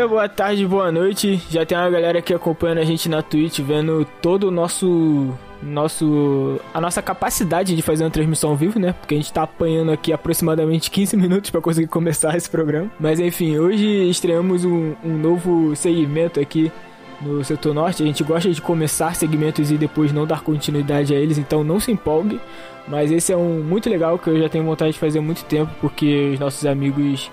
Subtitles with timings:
[0.00, 1.42] Dia, boa tarde, boa noite.
[1.50, 5.28] Já tem uma galera aqui acompanhando a gente na Twitch, vendo todo o nosso
[5.62, 8.94] nosso a nossa capacidade de fazer uma transmissão ao vivo, né?
[8.94, 12.90] Porque a gente tá apanhando aqui aproximadamente 15 minutos para conseguir começar esse programa.
[12.98, 16.72] Mas enfim, hoje estreamos um, um novo segmento aqui
[17.20, 18.02] no setor norte.
[18.02, 21.78] A gente gosta de começar segmentos e depois não dar continuidade a eles, então não
[21.78, 22.40] se empolgue.
[22.88, 25.44] Mas esse é um muito legal que eu já tenho vontade de fazer há muito
[25.44, 27.30] tempo, porque os nossos amigos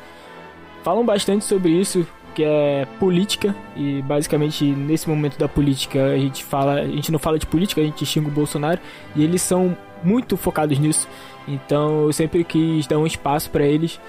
[0.87, 6.43] falam bastante sobre isso, que é política e basicamente nesse momento da política a gente
[6.43, 8.79] fala, a gente não fala de política, a gente xinga o Bolsonaro
[9.15, 11.09] e eles são muito focados nisso.
[11.47, 13.99] Então eu sempre quis dar um espaço para eles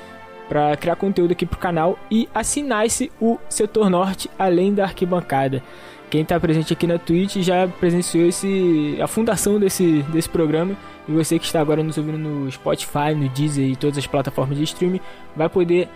[0.47, 5.63] para criar conteúdo aqui pro canal e assinar-se o Setor Norte além da arquibancada.
[6.11, 10.77] Quem está presente aqui na Twitch já presenciou esse, a fundação desse, desse programa
[11.09, 14.59] e você que está agora nos ouvindo no Spotify, no Deezer e todas as plataformas
[14.59, 15.01] de streaming
[15.35, 15.89] vai poder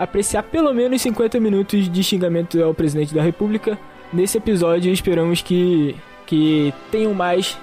[0.00, 3.78] apreciar pelo menos 50 minutos de xingamento ao presidente da República.
[4.10, 5.94] Nesse episódio, esperamos que,
[6.26, 7.58] que tenham mais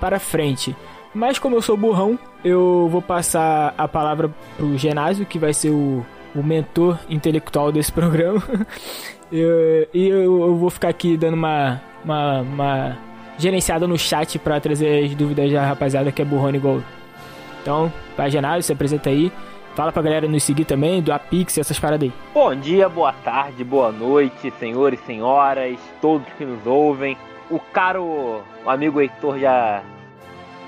[0.00, 0.74] para frente.
[1.14, 5.70] Mas como eu sou burrão, eu vou passar a palavra pro Genásio, que vai ser
[5.70, 8.42] o, o mentor intelectual desse programa.
[9.30, 12.98] eu, e eu, eu, vou ficar aqui dando uma, uma, uma
[13.38, 16.82] gerenciada no chat para trazer as dúvidas da rapaziada que é burrão igual.
[17.62, 19.30] Então, vai Genásio, se apresenta aí.
[19.74, 22.12] Fala pra galera nos seguir também, do Apix e essas paradas aí.
[22.32, 27.16] Bom dia, boa tarde, boa noite, senhores senhoras, todos que nos ouvem.
[27.50, 29.82] O caro o amigo Heitor já,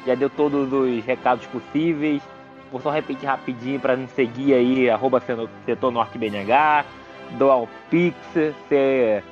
[0.05, 2.21] já deu todos os recados possíveis.
[2.73, 5.23] Vou só repetir rapidinho para nos seguir aí, arroba
[5.65, 6.85] setor norte BNH,
[7.39, 8.17] doar o Pix,
[8.69, 9.23] ser,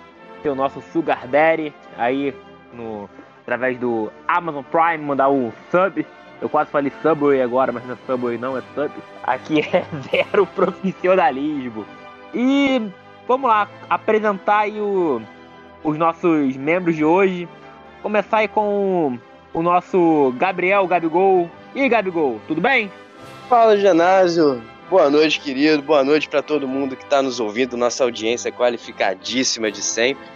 [0.40, 2.32] ser o nosso Sugar Daddy aí
[2.72, 3.10] no,
[3.42, 6.06] através do Amazon Prime, mandar um sub
[6.44, 8.90] eu quase falei Subway agora, mas não é Subway não, é Sub.
[9.22, 11.86] Aqui é zero profissionalismo.
[12.34, 12.82] E
[13.26, 15.22] vamos lá, apresentar aí o,
[15.82, 17.48] os nossos membros de hoje.
[18.02, 19.18] Começar aí com
[19.54, 21.50] o nosso Gabriel Gabigol.
[21.74, 22.92] E Gabigol, tudo bem?
[23.48, 24.62] Fala, Genásio.
[24.90, 25.82] Boa noite, querido.
[25.82, 27.74] Boa noite para todo mundo que está nos ouvindo.
[27.74, 30.26] Nossa audiência qualificadíssima de sempre.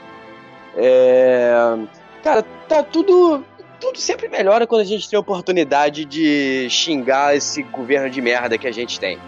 [0.75, 1.77] É...
[2.25, 3.45] Cara, tá tudo
[3.81, 8.59] tudo sempre melhora quando a gente tem a oportunidade de xingar esse governo de merda
[8.59, 9.19] que a gente tem.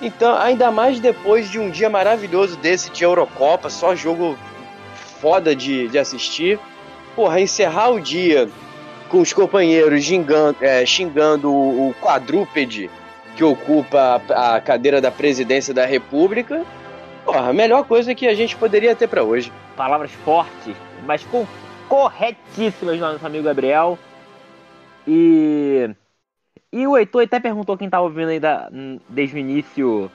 [0.00, 4.36] Então, ainda mais depois de um dia maravilhoso desse de Eurocopa, só jogo
[5.20, 6.58] foda de, de assistir.
[7.14, 8.48] Porra, encerrar o dia
[9.08, 12.90] com os companheiros xingando, é, xingando o, o quadrúpede
[13.36, 16.64] que ocupa a, a cadeira da presidência da República.
[17.24, 19.52] Porra, a melhor coisa que a gente poderia ter para hoje.
[19.76, 20.74] Palavras fortes,
[21.06, 21.46] mas com
[21.88, 23.98] corretíssimas do nosso amigo Gabriel.
[25.06, 25.90] E.
[26.72, 28.68] E o Heitor até perguntou quem tá ouvindo aí da,
[29.08, 30.10] desde o início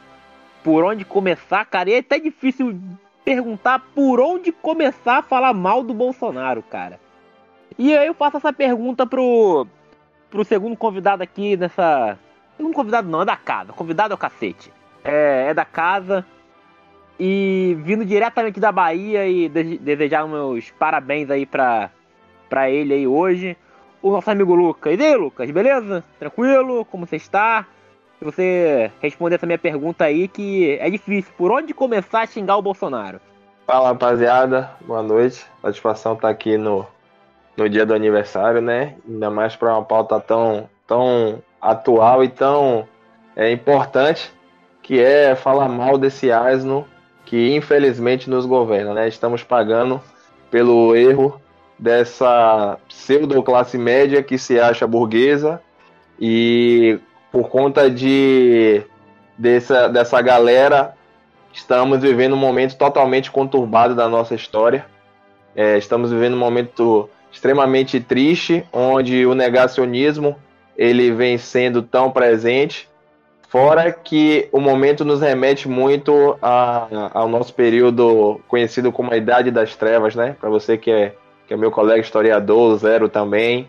[0.62, 1.90] por onde começar, cara.
[1.90, 2.78] E é até difícil
[3.24, 7.00] perguntar por onde começar a falar mal do Bolsonaro, cara.
[7.78, 9.68] E aí eu faço essa pergunta pro,
[10.30, 12.18] pro segundo convidado aqui nessa.
[12.57, 13.72] Segundo convidado não, é da casa.
[13.72, 14.72] Convidado é o cacete.
[15.03, 16.25] É, é da casa.
[17.19, 21.90] E vindo diretamente da Bahia e de desejar meus parabéns aí pra,
[22.50, 23.57] pra ele aí hoje.
[24.02, 24.97] O nosso amigo Lucas.
[24.97, 26.02] E aí, Lucas, beleza?
[26.18, 26.85] Tranquilo?
[26.85, 27.68] Como você está?
[28.18, 31.34] Se você responder essa minha pergunta aí, que é difícil.
[31.38, 33.19] Por onde começar a xingar o Bolsonaro?
[33.68, 34.72] Fala, rapaziada.
[34.81, 35.46] Boa noite.
[35.62, 36.88] Satisfação estar tá aqui no,
[37.57, 38.96] no dia do aniversário, né?
[39.06, 42.88] Ainda mais para uma pauta tão, tão atual e tão
[43.36, 44.34] é, importante,
[44.81, 46.88] que é falar mal desse asno
[47.30, 49.08] que infelizmente nos governa, né?
[49.08, 50.02] Estamos pagando
[50.50, 51.40] pelo erro
[51.78, 55.62] dessa pseudo classe média que se acha burguesa
[56.20, 56.98] e
[57.31, 58.81] por conta de
[59.38, 60.96] dessa, dessa galera
[61.54, 64.88] estamos vivendo um momento totalmente conturbado da nossa história.
[65.56, 70.36] É, estamos vivendo um momento extremamente triste, onde o negacionismo
[70.75, 72.88] ele vem sendo tão presente
[73.50, 79.50] Fora que o momento nos remete muito a, ao nosso período conhecido como a Idade
[79.50, 80.36] das Trevas, né?
[80.40, 81.16] Para você que é,
[81.48, 83.68] que é meu colega historiador, Zero também,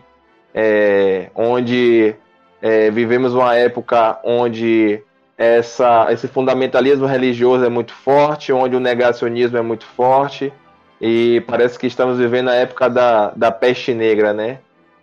[0.53, 2.13] é, onde
[2.61, 5.01] é, vivemos uma época onde
[5.35, 10.53] essa, esse fundamentalismo religioso é muito forte, onde o negacionismo é muito forte,
[11.01, 14.59] e parece que estamos vivendo a época da, da peste negra, né?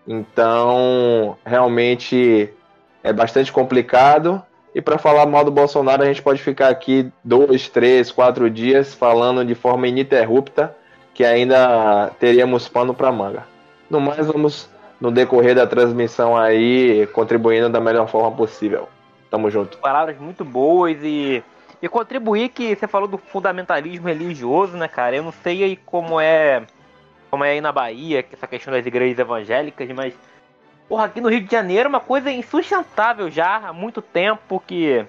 [0.06, 2.48] Então, realmente
[3.02, 4.40] é bastante complicado
[4.74, 8.94] e para falar mal do Bolsonaro, a gente pode ficar aqui dois, três, quatro dias
[8.94, 10.76] falando de forma ininterrupta,
[11.14, 13.46] que ainda teríamos pano para manga.
[13.90, 14.68] No mais, vamos
[15.00, 18.88] no decorrer da transmissão aí contribuindo da melhor forma possível.
[19.30, 19.78] Tamo junto.
[19.78, 21.42] Palavras muito boas e
[21.80, 25.16] e contribuir que você falou do fundamentalismo religioso, né, cara?
[25.16, 26.62] Eu não sei aí como é
[27.30, 30.14] como é aí na Bahia, essa questão das igrejas evangélicas, mas
[30.88, 35.04] porra, aqui no Rio de Janeiro é uma coisa insustentável já há muito tempo que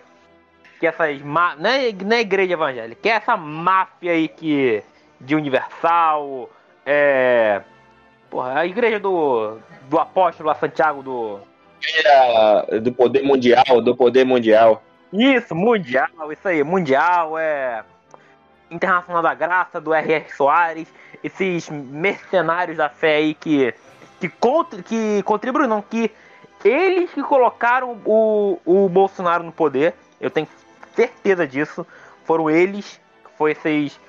[0.79, 1.55] que essas má...
[1.57, 4.81] não, é, não é igreja evangélica, que é essa máfia aí que
[5.19, 6.49] de Universal,
[6.85, 7.61] é
[8.29, 9.57] porra, a igreja do
[9.89, 11.39] do apóstolo lá Santiago do
[12.81, 14.83] do poder mundial, do poder mundial.
[15.11, 17.83] Isso, mundial, isso aí, mundial, é.
[18.69, 20.31] Internacional da Graça, do R.R.
[20.31, 20.87] Soares,
[21.23, 23.73] esses mercenários da fé aí que.
[24.19, 25.23] Que, contra, que
[25.67, 26.11] não, que
[26.63, 30.47] eles que colocaram o, o Bolsonaro no poder, eu tenho
[30.93, 31.85] certeza disso,
[32.25, 32.99] foram eles,
[33.37, 33.99] foi esses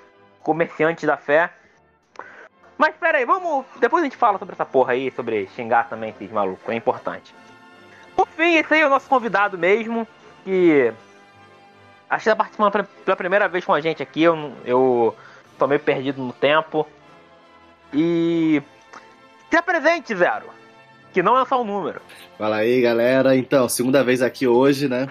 [0.42, 1.50] comerciantes da fé.
[2.76, 3.64] Mas pera aí, vamos.
[3.78, 7.34] Depois a gente fala sobre essa porra aí, sobre xingar também esses malucos, é importante.
[8.16, 10.06] Por fim, esse aí é o nosso convidado mesmo
[10.44, 10.92] que
[12.08, 14.22] acho que tá participando pela primeira vez com a gente aqui.
[14.22, 15.16] Eu, eu
[15.58, 16.86] tô meio perdido no tempo.
[17.92, 18.62] E.
[19.50, 20.46] Se apresente, Zero.
[21.12, 22.00] Que não é só um número.
[22.38, 23.36] Fala aí, galera.
[23.36, 25.08] Então, segunda vez aqui hoje, né?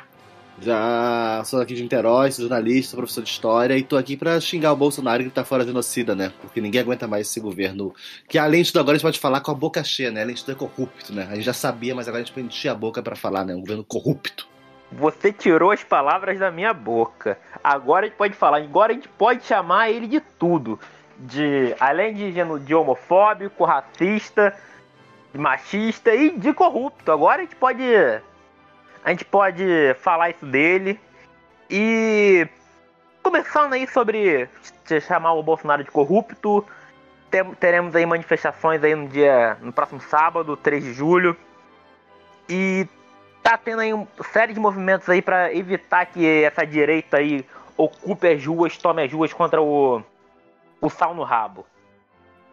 [0.62, 4.40] Já sou aqui de Niterói, sou jornalista, sou professor de história e tô aqui para
[4.42, 6.34] xingar o Bolsonaro que tá fora genocida, né?
[6.42, 7.94] Porque ninguém aguenta mais esse governo.
[8.28, 10.22] Que além de tudo agora a gente pode falar com a boca cheia, né?
[10.22, 11.28] Além de tudo é corrupto, né?
[11.30, 13.56] A gente já sabia, mas agora a gente pode encher a boca para falar, né?
[13.56, 14.48] Um governo corrupto.
[14.92, 17.38] Você tirou as palavras da minha boca.
[17.64, 20.80] Agora a gente pode falar, agora a gente pode chamar ele de tudo.
[21.20, 22.34] De além de,
[22.64, 24.56] de homofóbico, racista,
[25.34, 27.12] machista e de corrupto.
[27.12, 27.84] Agora a gente pode
[29.04, 29.64] a gente pode
[30.02, 31.00] falar isso dele.
[31.70, 32.48] E
[33.22, 34.50] começando aí sobre
[35.08, 36.66] chamar o Bolsonaro de corrupto,
[37.60, 41.36] teremos aí manifestações aí no dia no próximo sábado, 3 de julho.
[42.48, 42.88] E
[43.44, 47.46] tá tendo aí uma série de movimentos aí para evitar que essa direita aí
[47.78, 50.04] ocupe as ruas, tome as ruas contra o,
[50.82, 51.66] o sal no rabo.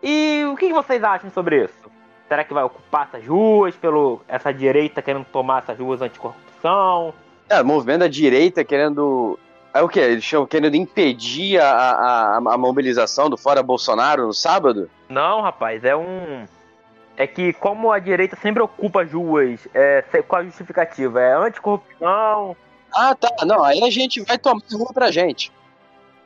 [0.03, 1.91] E o que vocês acham sobre isso?
[2.29, 7.15] Será que vai ocupar essas ruas pelo essa direita querendo tomar essas ruas anticorrupção?
[7.49, 9.39] É, o movimento da direita querendo.
[9.73, 10.01] É o que?
[10.01, 14.91] Eles estão querendo impedir a, a, a mobilização do Fora Bolsonaro no sábado?
[15.09, 16.47] Não, rapaz, é um
[17.17, 22.57] é que como a direita sempre ocupa as ruas é, com a justificativa, é anticorrupção.
[22.95, 23.31] Ah, tá.
[23.45, 25.51] Não, aí a gente vai tomar rua pra gente.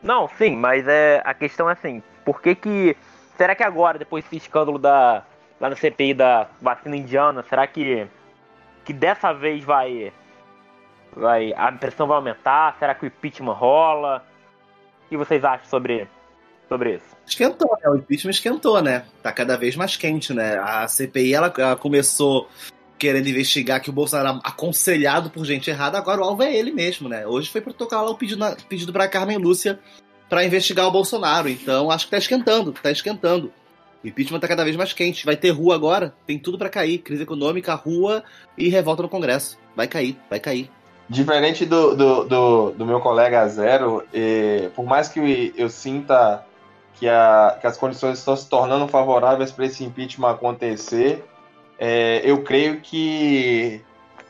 [0.02, 2.96] Não, sim, mas é a questão é assim, por que que
[3.36, 5.24] será que agora depois desse escândalo da
[5.60, 8.08] lá na CPI da vacina indiana, será que
[8.84, 10.12] que dessa vez vai
[11.14, 12.76] vai a pressão vai aumentar?
[12.78, 14.24] Será que o impeachment rola?
[15.04, 16.08] O que vocês acham sobre
[16.68, 17.16] sobre isso?
[17.26, 17.90] Esquentou, né?
[17.90, 19.04] O impeachment esquentou, né?
[19.22, 20.58] Tá cada vez mais quente, né?
[20.58, 22.48] A CPI ela, ela começou
[23.00, 26.70] querendo investigar que o Bolsonaro era aconselhado por gente errada, agora o alvo é ele
[26.70, 27.26] mesmo, né?
[27.26, 29.80] Hoje foi protocolar o pedido, pedido para Carmen Lúcia
[30.28, 31.48] para investigar o Bolsonaro.
[31.48, 33.50] Então acho que tá esquentando, tá esquentando.
[34.04, 35.24] O impeachment tá cada vez mais quente.
[35.24, 36.98] Vai ter rua agora, tem tudo para cair.
[36.98, 38.22] Crise econômica, rua
[38.56, 39.58] e revolta no Congresso.
[39.74, 40.70] Vai cair, vai cair.
[41.08, 44.04] Diferente do, do, do, do meu colega Zero,
[44.76, 46.44] por mais que eu sinta
[46.94, 51.24] que, a, que as condições estão se tornando favoráveis para esse impeachment acontecer,
[51.80, 53.82] é, eu creio que.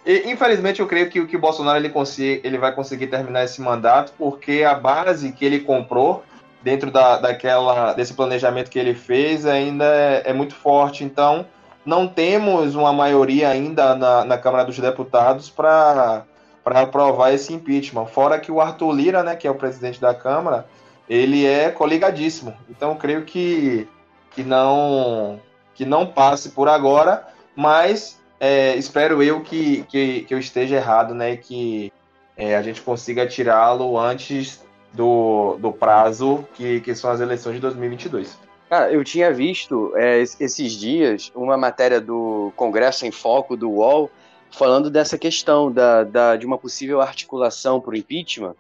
[0.07, 4.13] Infelizmente, eu creio que, que o Bolsonaro ele, consiga, ele vai conseguir terminar esse mandato,
[4.17, 6.23] porque a base que ele comprou
[6.63, 11.03] dentro da, daquela, desse planejamento que ele fez ainda é, é muito forte.
[11.03, 11.45] Então,
[11.85, 16.25] não temos uma maioria ainda na, na Câmara dos Deputados para
[16.65, 18.07] aprovar esse impeachment.
[18.07, 20.67] Fora que o Arthur Lira, né, que é o presidente da Câmara,
[21.09, 22.55] ele é coligadíssimo.
[22.71, 23.89] Então creio que,
[24.31, 25.41] que não
[25.75, 27.27] que não passe por agora,
[27.61, 31.37] mas é, espero eu que, que, que, eu esteja errado, né?
[31.37, 31.93] Que
[32.35, 34.65] é, a gente consiga tirá-lo antes
[34.95, 38.39] do, do prazo que, que são as eleições de 2022.
[38.71, 44.11] Cara, eu tinha visto é, esses dias uma matéria do Congresso em Foco, do UOL,
[44.51, 48.55] falando dessa questão da, da de uma possível articulação para o impeachment.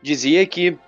[0.00, 0.78] Dizia que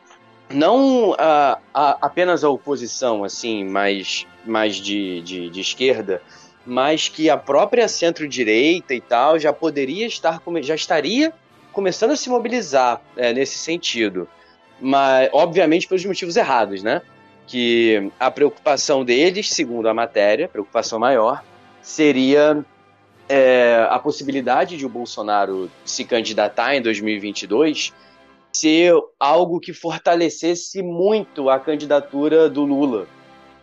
[0.48, 6.22] não a, a, apenas a oposição, assim, mais, mais de, de, de esquerda,
[6.66, 11.32] mas que a própria centro-direita e tal já poderia estar, já estaria
[11.72, 14.28] começando a se mobilizar é, nesse sentido.
[14.80, 17.02] Mas, obviamente, pelos motivos errados, né?
[17.46, 21.42] Que a preocupação deles, segundo a matéria, preocupação maior,
[21.82, 22.64] seria
[23.28, 27.92] é, a possibilidade de o Bolsonaro se candidatar em 2022
[28.52, 33.06] ser algo que fortalecesse muito a candidatura do Lula.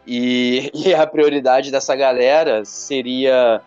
[0.07, 3.61] E, e, a prioridade dessa galera seria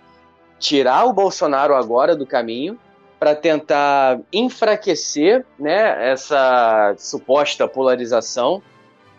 [0.58, 2.78] tirar o Bolsonaro agora do caminho
[3.18, 8.62] para tentar enfraquecer né, essa suposta polarização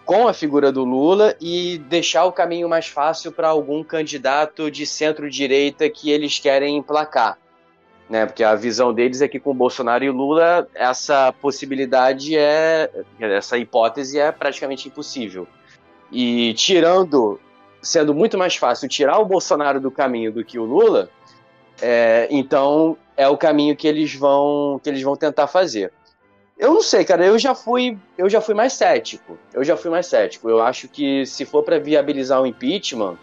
[0.03, 4.87] com a figura do Lula e deixar o caminho mais fácil para algum candidato de
[4.87, 7.37] centro-direita que eles querem emplacar.
[8.09, 13.57] Né, porque a visão deles é que com Bolsonaro e Lula essa possibilidade é essa
[13.57, 15.47] hipótese é praticamente impossível.
[16.11, 17.39] E tirando,
[17.81, 21.09] sendo muito mais fácil tirar o Bolsonaro do caminho do que o Lula,
[21.81, 25.91] é, então é o caminho que eles vão que eles vão tentar fazer.
[26.57, 29.37] Eu não sei, cara, eu já fui eu já fui mais cético.
[29.53, 30.49] Eu já fui mais cético.
[30.49, 33.17] Eu acho que se for para viabilizar o impeachment,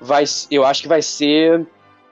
[0.00, 1.66] vai eu acho que vai ser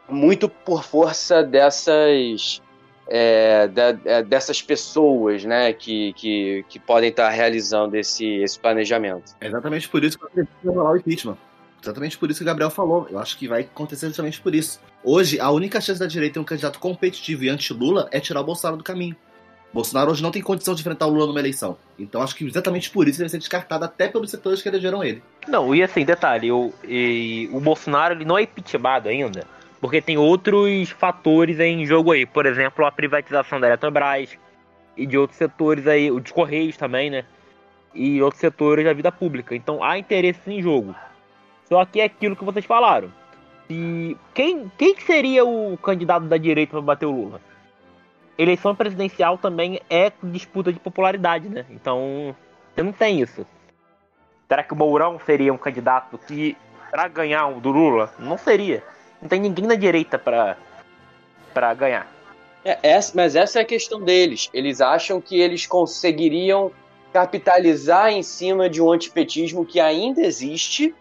[0.08, 2.62] muito por força dessas
[3.08, 3.70] é,
[4.04, 9.34] é dessas pessoas, né, que, que, que podem estar realizando esse, esse planejamento.
[9.40, 11.36] É exatamente por isso que eu preciso rolar o impeachment.
[11.82, 13.06] Exatamente por isso que o Gabriel falou.
[13.10, 14.80] Eu acho que vai acontecer justamente por isso.
[15.04, 18.44] Hoje, a única chance da direita ter um candidato competitivo e anti-Lula é tirar o
[18.44, 19.14] Bolsonaro do caminho.
[19.72, 21.76] Bolsonaro hoje não tem condição de enfrentar o Lula numa eleição.
[21.98, 25.04] Então acho que exatamente por isso ele vai ser descartado até pelos setores que elegeram
[25.04, 25.22] ele.
[25.46, 29.44] Não, e assim, detalhe, o, e, o Bolsonaro ele não é impeachmentado ainda,
[29.80, 32.24] porque tem outros fatores em jogo aí.
[32.24, 34.38] Por exemplo, a privatização da Eletrobras
[34.96, 37.24] e de outros setores aí, o de Correios também, né?
[37.94, 39.54] E outros setores da vida pública.
[39.54, 40.94] Então há interesse em jogo.
[41.64, 43.12] Só que é aquilo que vocês falaram.
[43.66, 47.40] Se quem, quem seria o candidato da direita para bater o Lula?
[48.38, 51.64] Eleição presidencial também é disputa de popularidade, né?
[51.70, 52.36] Então,
[52.74, 53.46] você não tem isso.
[54.46, 56.56] Será que o Mourão seria um candidato que
[56.90, 58.12] para ganhar o do Lula?
[58.18, 58.84] Não seria.
[59.20, 60.56] Não tem ninguém na direita para
[61.52, 62.12] para ganhar.
[62.62, 64.50] É, essa, mas essa é a questão deles.
[64.52, 66.70] Eles acham que eles conseguiriam
[67.12, 70.94] capitalizar em cima de um antipetismo que ainda existe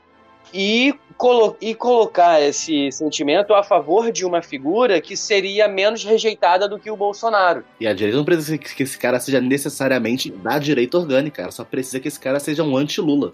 [0.54, 6.70] e, colo e colocar esse sentimento a favor de uma figura que seria menos rejeitada
[6.70, 7.66] do que o Bolsonaro.
[7.82, 11.66] E a direita não precisa que esse cara seja necessariamente da direita orgânica, ela só
[11.66, 13.34] precisa que esse cara seja um anti-Lula.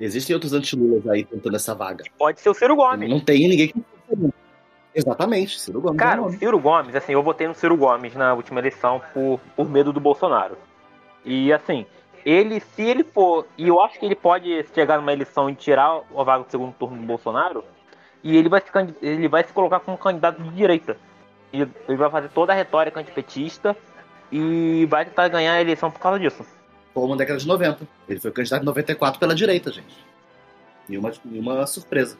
[0.00, 2.04] Existem outros anti-Lulas aí tentando essa vaga.
[2.16, 3.08] Pode ser o Ciro Gomes.
[3.08, 3.84] Não tem ninguém que.
[4.94, 5.98] Exatamente, Ciro Gomes.
[5.98, 9.40] Cara, é o Ciro Gomes, assim, eu votei no Ciro Gomes na última eleição por,
[9.54, 10.56] por medo do Bolsonaro.
[11.24, 11.84] E assim,
[12.24, 16.00] ele, se ele for, e eu acho que ele pode chegar numa eleição e tirar
[16.10, 17.64] o vaga do segundo turno do Bolsonaro,
[18.22, 18.66] e ele vai, se,
[19.00, 20.96] ele vai se colocar como candidato de direita.
[21.52, 23.76] E ele vai fazer toda a retórica antipetista
[24.30, 26.44] e vai tentar ganhar a eleição por causa disso.
[26.94, 27.86] Como na década de 90.
[28.08, 30.04] Ele foi candidato em 94 pela direita, gente.
[30.88, 32.16] E uma, e uma surpresa.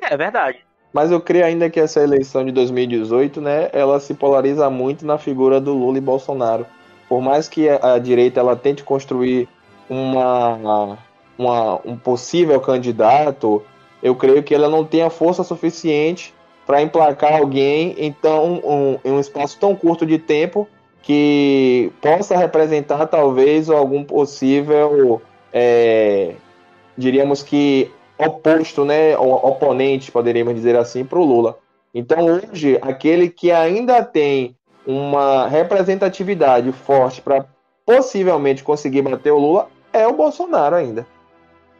[0.00, 0.58] É verdade.
[0.92, 5.18] Mas eu creio ainda que essa eleição de 2018, né, ela se polariza muito na
[5.18, 6.66] figura do Lula e Bolsonaro
[7.08, 9.48] por mais que a, direita ela tente construir
[9.88, 10.98] uma,
[11.38, 13.64] uma, um possível candidato,
[14.02, 16.34] eu creio que ela não tenha força suficiente
[16.66, 20.68] para emplacar alguém em, tão, um, em um espaço tão curto de tempo
[21.08, 26.34] que possa representar talvez algum possível, é,
[26.98, 31.56] diríamos que oposto, né, oponente, poderíamos dizer assim, para o Lula.
[31.94, 34.54] Então hoje, aquele que ainda tem
[34.86, 37.46] uma representatividade forte para
[37.86, 41.06] possivelmente conseguir bater o Lula é o Bolsonaro ainda.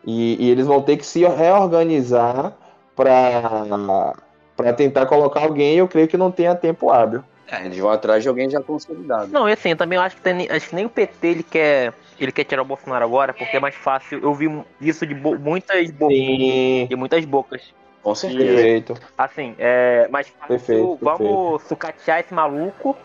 [0.07, 2.55] E, e eles vão ter que se reorganizar
[2.97, 5.77] para tentar colocar alguém.
[5.77, 7.23] Eu creio que não tenha tempo hábil.
[7.51, 9.29] É, eles vão atrás de alguém já consolidado.
[9.29, 11.95] Não, e assim, eu também acho que, tem, acho que nem o PT ele quer,
[12.21, 14.21] ele quer tirar o Bolsonaro agora, porque é mais fácil.
[14.23, 14.51] Eu vi
[14.81, 16.19] isso de bo muitas bocas.
[16.89, 17.75] De muitas bocas.
[18.03, 18.45] Com certeza.
[18.45, 18.95] Perfeito.
[19.17, 21.69] Assim, é, mas perfeito, vamos perfeito.
[21.69, 22.97] sucatear esse maluco.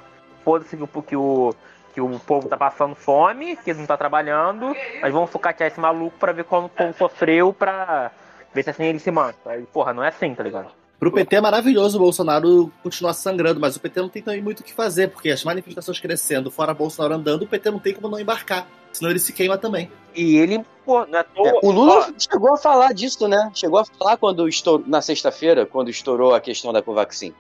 [0.44, 1.56] Foda-se que, que, o,
[1.94, 4.76] que o povo tá passando fome, que ele não tá trabalhando.
[5.02, 8.12] Mas vamos sucatear esse maluco pra ver como o povo sofreu pra
[8.54, 9.52] ver se assim ele se mata.
[9.52, 10.83] Aí, porra, não é assim, tá ligado?
[11.04, 14.62] Pro PT é maravilhoso o Bolsonaro continuar sangrando, mas o PT não tem também muito
[14.62, 18.08] o que fazer, porque as manifestações crescendo, fora Bolsonaro andando, o PT não tem como
[18.08, 18.66] não embarcar.
[18.94, 19.92] Senão ele se queima também.
[20.16, 21.50] E ele, pô, não é toa.
[21.50, 23.52] É, o Lula chegou a falar disso, né?
[23.54, 27.34] Chegou a falar quando estourou, na sexta-feira, quando estourou a questão da Covaxin.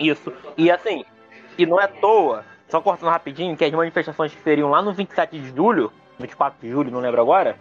[0.00, 0.32] Isso.
[0.56, 1.04] E assim,
[1.56, 4.92] e não é à toa, só cortando rapidinho, que as manifestações que seriam lá no
[4.92, 7.56] 27 de julho, 24 de julho, não lembro agora,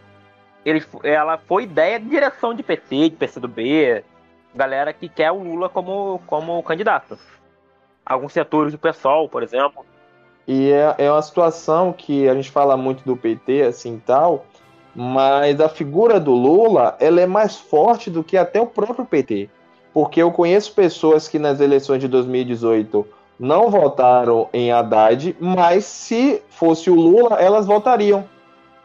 [0.66, 4.04] eles, ela foi ideia de direção de PT, de PCdoB,
[4.58, 7.18] galera que quer o Lula como, como candidato.
[8.06, 9.86] Alguns setores do PSOL, por exemplo.
[10.48, 14.46] E é, é uma situação que a gente fala muito do PT, assim tal,
[14.96, 19.50] mas a figura do Lula ela é mais forte do que até o próprio PT.
[19.94, 23.06] Porque eu conheço pessoas que nas eleições de 2018
[23.40, 28.26] não votaram em Haddad, mas se fosse o Lula, elas votariam.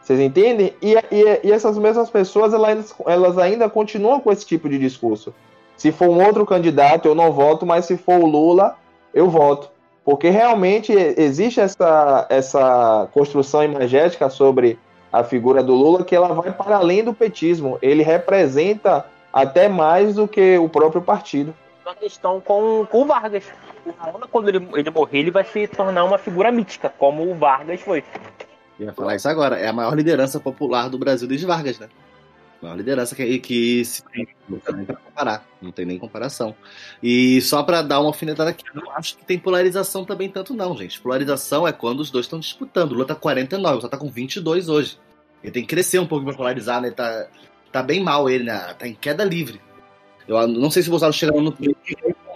[0.01, 0.73] Vocês entendem?
[0.81, 5.33] E, e, e essas mesmas pessoas elas, elas ainda continuam com esse tipo de discurso.
[5.77, 8.75] Se for um outro candidato, eu não voto, mas se for o Lula,
[9.13, 9.69] eu voto.
[10.05, 14.77] Porque realmente existe essa, essa construção imagética sobre
[15.11, 17.77] a figura do Lula que ela vai para além do petismo.
[17.81, 21.53] Ele representa até mais do que o próprio partido.
[21.85, 23.45] Uma questão com, com o Vargas.
[23.85, 27.35] O Lula, quando ele, ele morrer, ele vai se tornar uma figura mítica, como o
[27.35, 28.03] Vargas foi.
[28.79, 29.57] Eu ia falar isso agora.
[29.57, 31.87] É a maior liderança popular do Brasil desde Vargas, né?
[32.63, 34.25] Maior liderança que, que se tem.
[34.47, 35.45] Não tem nem pra comparar.
[35.61, 36.55] Não tem nem comparação.
[37.01, 40.53] E só para dar uma alfinetada aqui, eu não acho que tem polarização também tanto,
[40.53, 41.01] não, gente.
[41.01, 42.91] Polarização é quando os dois estão disputando.
[42.91, 44.97] O Lula tá 49, só tá com 22 hoje.
[45.43, 46.87] Ele tem que crescer um pouco pra polarizar, né?
[46.87, 47.27] Ele tá,
[47.69, 48.73] tá bem mal ele, né?
[48.79, 49.59] Tá em queda livre.
[50.25, 51.53] Eu não sei se o Bolsonaro chega no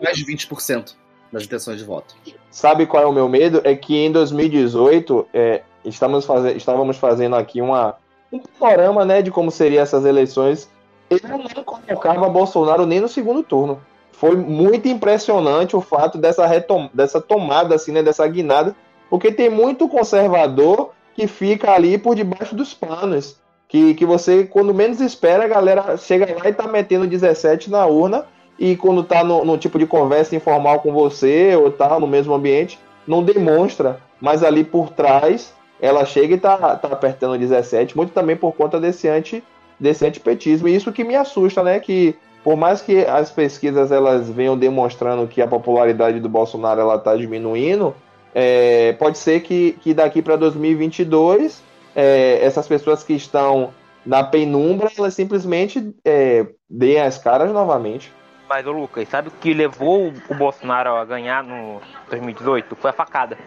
[0.04, 0.94] mais de 20%
[1.32, 2.16] das intenções de voto.
[2.52, 3.62] Sabe qual é o meu medo?
[3.64, 6.54] É que em 2018 é, estamos faz...
[6.58, 7.96] estávamos fazendo aqui uma
[8.32, 10.70] um panorama né, de como seriam essas eleições,
[11.10, 13.80] ele não colocava Bolsonaro nem no segundo turno.
[14.12, 18.76] Foi muito impressionante o fato dessa, retom dessa tomada, assim, né, dessa guinada,
[19.10, 23.38] porque tem muito conservador que fica ali por debaixo dos panos.
[23.68, 27.86] Que, que você, quando menos espera, a galera chega lá e tá metendo 17 na
[27.86, 28.26] urna,
[28.58, 32.34] e quando tá no, no tipo de conversa informal com você, ou tá no mesmo
[32.34, 38.12] ambiente, não demonstra, mas ali por trás ela chega e tá, tá apertando 17, muito
[38.14, 39.44] também por conta desse anti
[39.80, 40.68] desse antipetismo.
[40.68, 41.80] E isso que me assusta, né?
[41.80, 46.98] Que por mais que as pesquisas elas venham demonstrando que a popularidade do Bolsonaro ela
[46.98, 47.96] tá diminuindo,
[48.34, 51.62] é, pode ser que, que daqui para 2022
[51.96, 53.74] é, essas pessoas que estão
[54.06, 58.14] na penumbra elas simplesmente é, deem as caras novamente.
[58.48, 62.78] Mas, ô Lucas, sabe o que levou o Bolsonaro a ganhar no 2018?
[62.78, 63.38] Foi a facada.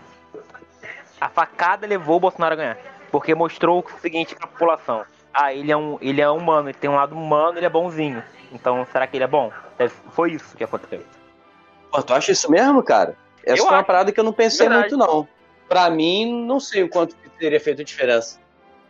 [1.20, 2.78] A facada levou o Bolsonaro a ganhar.
[3.10, 5.04] Porque mostrou o seguinte pra população.
[5.34, 8.22] Ah, ele é um, ele é humano, ele tem um lado humano, ele é bonzinho.
[8.52, 9.52] Então, será que ele é bom?
[10.12, 11.04] Foi isso que aconteceu.
[11.90, 13.16] Pô, tu acha isso mesmo, cara?
[13.44, 13.86] Essa Eu foi uma acho.
[13.86, 14.94] parada que eu não pensei Verdade.
[14.94, 15.28] muito, não.
[15.68, 18.38] Pra mim, não sei o quanto que teria feito diferença.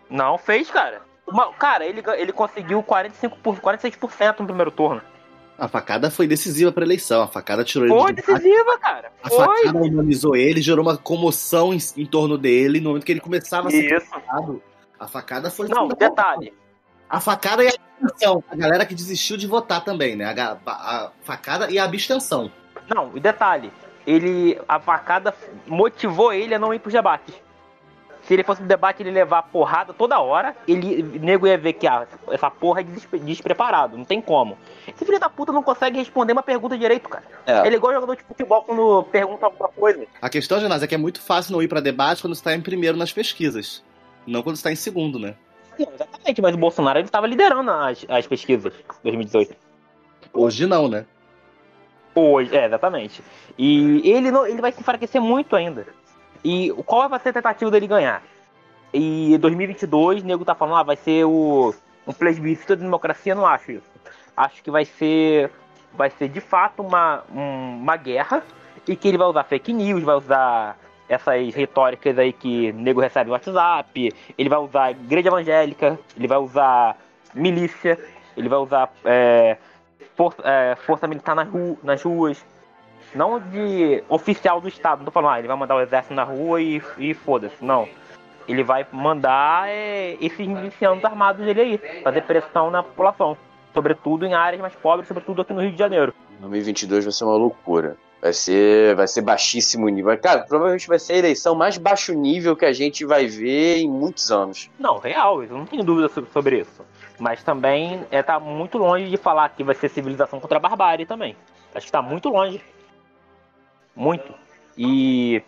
[0.09, 1.03] Não fez, cara.
[1.27, 5.01] Uma- cara, ele, ele conseguiu 45 por, 46% no primeiro turno.
[5.61, 7.21] A facada foi decisiva pra eleição.
[7.23, 8.33] A facada tirou ele Foi debate.
[8.43, 9.13] decisiva, cara.
[9.23, 9.59] A Foi.
[9.67, 13.69] facada humanizou ele, gerou uma comoção em, em torno dele no momento que ele começava
[13.69, 14.63] a ser criticado.
[14.99, 16.53] A facada foi Não, detalhe.
[17.09, 18.43] A facada e a abstenção.
[18.51, 20.25] A galera que desistiu de votar também, né?
[20.25, 22.51] A, ga- a facada e a abstenção.
[22.95, 23.71] Não, e detalhe.
[24.07, 24.59] Ele.
[24.67, 25.35] A facada
[25.67, 27.35] motivou ele a não ir pros debates.
[28.23, 30.55] Se ele fosse pro debate, ele levar porrada toda hora.
[30.69, 34.59] Ele, o nego ia ver que ah, essa porra é despe- despreparado, não tem como.
[34.87, 37.25] Esse filho da puta não consegue responder uma pergunta direito, cara.
[37.47, 37.67] É.
[37.67, 40.07] Ele é igual jogador de futebol quando pergunta alguma coisa.
[40.21, 42.55] A questão, Genásio, é que é muito fácil não ir pra debate quando você tá
[42.55, 43.83] em primeiro nas pesquisas.
[44.27, 45.35] Não quando você tá em segundo, né?
[45.79, 49.57] Não, exatamente, mas o Bolsonaro ele tava liderando as, as pesquisas 2018.
[50.33, 51.07] Hoje não, né?
[52.15, 53.23] Hoje, é, exatamente.
[53.57, 55.87] E ele, não, ele vai se enfraquecer muito ainda.
[56.45, 58.23] E qual vai ser a tentativa dele ganhar?
[58.93, 61.75] E 2022, o nego tá falando, ah, vai ser o,
[62.07, 63.91] um plebiscito da democracia, não acho isso.
[64.37, 65.51] Acho que vai ser,
[65.93, 68.43] vai ser de fato uma, um- uma guerra
[68.89, 70.77] e que ele vai usar fake news, vai usar
[71.09, 76.39] essas retóricas aí que nego recebe no WhatsApp, ele vai usar igreja evangélica, ele vai
[76.39, 76.97] usar
[77.35, 77.99] milícia,
[78.37, 79.57] ele vai usar é,
[80.17, 82.45] força, é, força militar nas, ru- nas ruas.
[83.15, 86.23] Não de oficial do Estado, não tô falando, ah, ele vai mandar o exército na
[86.25, 87.89] rua e, e foda-se, não.
[88.49, 93.37] Ele vai mandar é, esses milicianos armados dele aí, fazer pressão na população.
[93.75, 96.13] Sobretudo em áreas mais pobres, sobretudo aqui no Rio de Janeiro.
[96.41, 97.97] 2022 vai ser uma loucura.
[98.21, 100.17] Vai ser, vai ser baixíssimo nível.
[100.19, 103.89] Cara, provavelmente vai ser a eleição mais baixo nível que a gente vai ver em
[103.89, 104.69] muitos anos.
[104.79, 106.85] Não, real, eu não tenho dúvida so- sobre isso.
[107.19, 111.07] Mas também é, tá muito longe de falar que vai ser civilização contra a barbárie
[111.07, 111.35] também.
[111.75, 112.61] Acho que tá muito longe.
[114.01, 114.33] Muito.
[114.79, 115.43] E,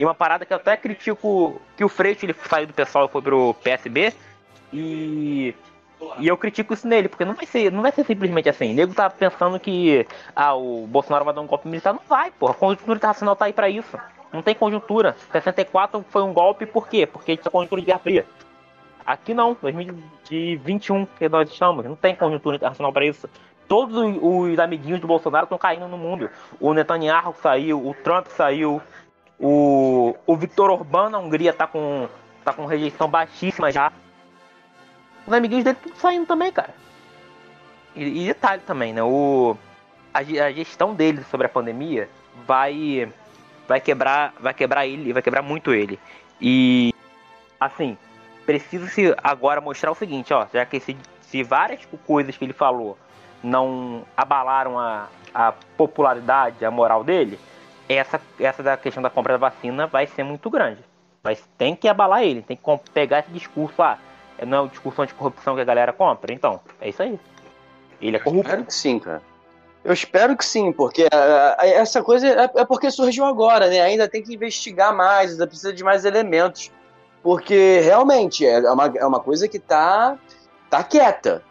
[0.00, 3.08] e uma parada que eu até critico que o Freixo ele saiu do pessoal e
[3.08, 4.14] foi pro PSB.
[4.72, 5.54] E,
[6.18, 8.72] e eu critico isso nele, porque não vai ser, não vai ser simplesmente assim.
[8.72, 11.92] O nego tá pensando que ah, o Bolsonaro vai dar um golpe militar.
[11.92, 12.52] Não vai, porra.
[12.52, 13.98] A conjuntura internacional tá aí pra isso.
[14.32, 15.14] Não tem conjuntura.
[15.30, 17.04] 64 foi um golpe por quê?
[17.04, 18.26] Porque tinha conjuntura de Guerra Fria.
[19.04, 23.28] Aqui não, 2021 que nós estamos, não tem conjuntura internacional para isso.
[23.72, 26.28] Todos os- os amiguinhos do Bolsonaro estão caindo no mundo.
[26.60, 28.82] O Netanyahu saiu, o Trump saiu,
[29.40, 32.06] o, o Viktor Orbán na Hungria tá com,
[32.44, 33.90] tá com rejeição baixíssima já.
[35.26, 36.74] Os amiguinhos dele tudo saindo também, cara.
[37.96, 39.02] E, e detalhe também, né?
[39.02, 39.56] O,
[40.12, 42.10] a, a gestão dele sobre a pandemia
[42.46, 43.10] vai,
[43.66, 45.98] vai quebrar, vai quebrar ele, vai quebrar muito ele.
[46.38, 46.92] E
[47.58, 47.96] assim,
[48.44, 52.98] preciso se agora mostrar o seguinte, ó, já que se várias coisas que ele falou
[53.42, 57.38] não abalaram a, a popularidade, a moral dele,
[57.88, 60.80] essa, essa da questão da compra da vacina vai ser muito grande.
[61.22, 63.98] Mas tem que abalar ele, tem que pegar esse discurso, ah,
[64.46, 66.32] não é o discurso anticorrupção que a galera compra?
[66.32, 67.18] Então, é isso aí.
[68.00, 68.48] Ele é corrupto.
[68.48, 69.22] Espero que sim, cara.
[69.84, 73.80] Eu espero que sim, porque ah, ah, essa coisa é, é porque surgiu agora, né?
[73.80, 76.70] Ainda tem que investigar mais, ainda precisa de mais elementos.
[77.22, 80.18] Porque realmente é uma, é uma coisa que tá,
[80.68, 81.42] tá quieta.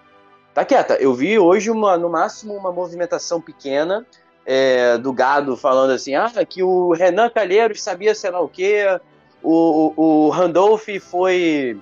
[0.54, 0.96] Tá quieta.
[0.96, 4.06] Eu vi hoje, uma, no máximo, uma movimentação pequena
[4.46, 8.86] é, do gado falando assim: ah, que o Renan Calheiros sabia sei lá o quê,
[9.42, 11.80] o, o, o Randolph foi,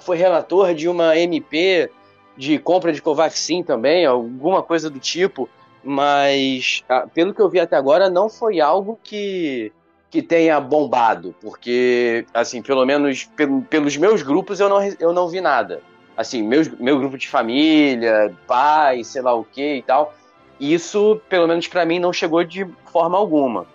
[0.00, 1.90] foi relator de uma MP
[2.36, 5.48] de compra de Covaxin também, alguma coisa do tipo,
[5.82, 9.72] mas ah, pelo que eu vi até agora, não foi algo que,
[10.10, 15.28] que tenha bombado, porque, assim, pelo menos pel- pelos meus grupos eu não, eu não
[15.28, 15.80] vi nada.
[16.16, 20.14] Assim, meus, meu grupo de família, pai, sei lá o que e tal,
[20.58, 23.66] isso, pelo menos pra mim, não chegou de forma alguma.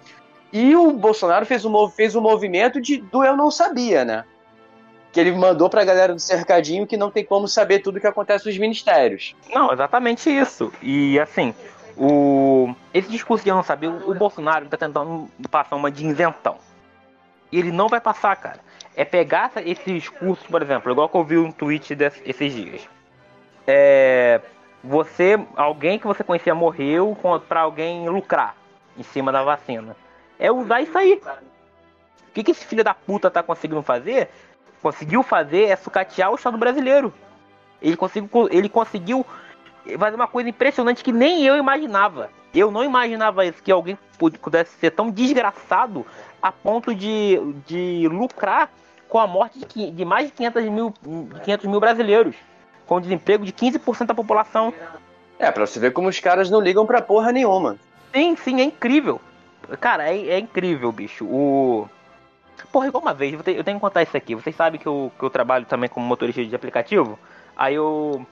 [0.52, 4.26] E o Bolsonaro fez um, fez um movimento de, do eu não sabia, né?
[5.12, 8.46] Que ele mandou pra galera do cercadinho que não tem como saber tudo que acontece
[8.46, 9.36] nos ministérios.
[9.54, 10.72] Não, exatamente isso.
[10.82, 11.54] E assim,
[11.98, 16.06] o esse discurso de eu não saber, o, o Bolsonaro tá tentando passar uma de
[16.06, 16.58] isentão.
[17.52, 18.60] E ele não vai passar, cara.
[18.96, 22.54] É pegar essa- esse discurso, por exemplo, igual que eu vi um tweet des- esses
[22.54, 22.88] dias.
[23.68, 24.42] É.
[24.84, 25.38] Você.
[25.56, 28.56] Alguém que você conhecia morreu pra alguém lucrar
[28.98, 29.96] em cima da vacina.
[30.40, 31.22] É usar isso aí.
[32.30, 34.30] O que, que esse filho da puta tá conseguindo fazer?
[34.82, 37.14] Conseguiu fazer é sucatear o Estado brasileiro.
[37.82, 39.26] Ele conseguiu, ele conseguiu
[39.98, 42.30] fazer uma coisa impressionante que nem eu imaginava.
[42.54, 46.06] Eu não imaginava isso, que alguém pu- pudesse ser tão desgraçado
[46.42, 48.70] a ponto de, de lucrar
[49.08, 50.94] com a morte de, de mais de 500 mil,
[51.34, 52.36] de 500 mil brasileiros.
[52.88, 54.74] Com desemprego de 15% da população.
[55.38, 57.78] É, pra você ver como os caras não ligam pra porra nenhuma.
[58.14, 59.22] Sim, sim, é incrível.
[59.80, 61.26] Cara, é, é incrível, bicho.
[61.26, 61.88] O.
[62.72, 64.34] Porra, igual uma vez, eu tenho, eu tenho que contar isso aqui.
[64.36, 67.18] Vocês sabem que eu, que eu trabalho também como motorista de aplicativo.
[67.60, 68.26] Aí eu.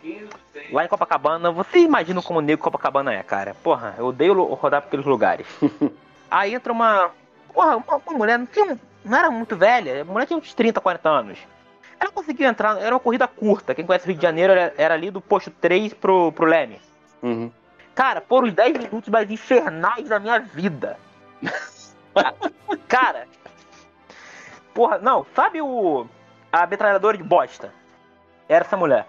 [0.72, 3.54] Lá em Copacabana, você imagina como nego Copacabana é, cara.
[3.56, 5.46] Porra, eu odeio rodar por aqueles lugares.
[6.32, 7.12] Aí entra uma.
[7.54, 10.80] Porra, uma, uma mulher, não, tinha, não era muito velha, a mulher tinha uns 30,
[10.80, 11.40] 40 anos.
[12.00, 13.76] Ela conseguiu entrar, era uma corrida curta.
[13.76, 16.80] Quem conhece o Rio de Janeiro era, era ali do posto 3 pro, pro Leme.
[17.22, 17.52] Uhum.
[17.94, 20.98] Cara, foram os 10 minutos mais infernais da minha vida.
[22.88, 23.28] Cara.
[24.74, 26.08] Porra, não, sabe o.
[26.50, 27.74] A metralhadora de bosta?
[28.48, 29.06] Era essa mulher.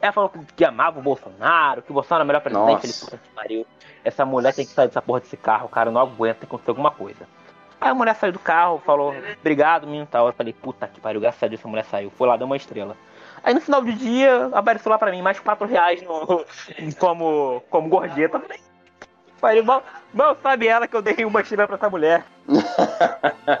[0.00, 2.72] Ela falou que- amava o Bolsonaro, que o Bolsonaro era o melhor presidente.
[2.72, 2.86] Nossa.
[2.86, 3.66] Ele, puta que pariu.
[4.04, 5.88] Essa mulher tem que sair dessa porra desse carro, cara.
[5.90, 7.26] Eu não aguento, tem que acontecer alguma coisa.
[7.80, 10.26] Aí a mulher saiu do carro, falou, obrigado, menino tal.
[10.26, 12.10] Eu falei, puta que pariu, graças a Deus essa mulher saiu.
[12.10, 12.96] Foi lá, deu uma estrela.
[13.42, 16.44] Aí no final do dia, apareceu lá pra mim mais 4 reais no,
[16.98, 18.36] como, como gorjeta.
[18.36, 18.60] Eu falei,
[19.40, 19.82] pariu, mal,
[20.12, 22.24] mal sabe ela que eu dei uma estrela pra essa mulher.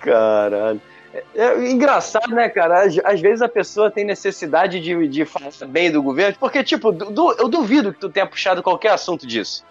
[0.00, 0.80] Caralho.
[1.14, 2.82] É, é engraçado, né, cara?
[2.84, 6.92] Às, às vezes a pessoa tem necessidade de, de falar bem do governo, porque, tipo,
[6.92, 9.64] du- eu duvido que tu tenha puxado qualquer assunto disso.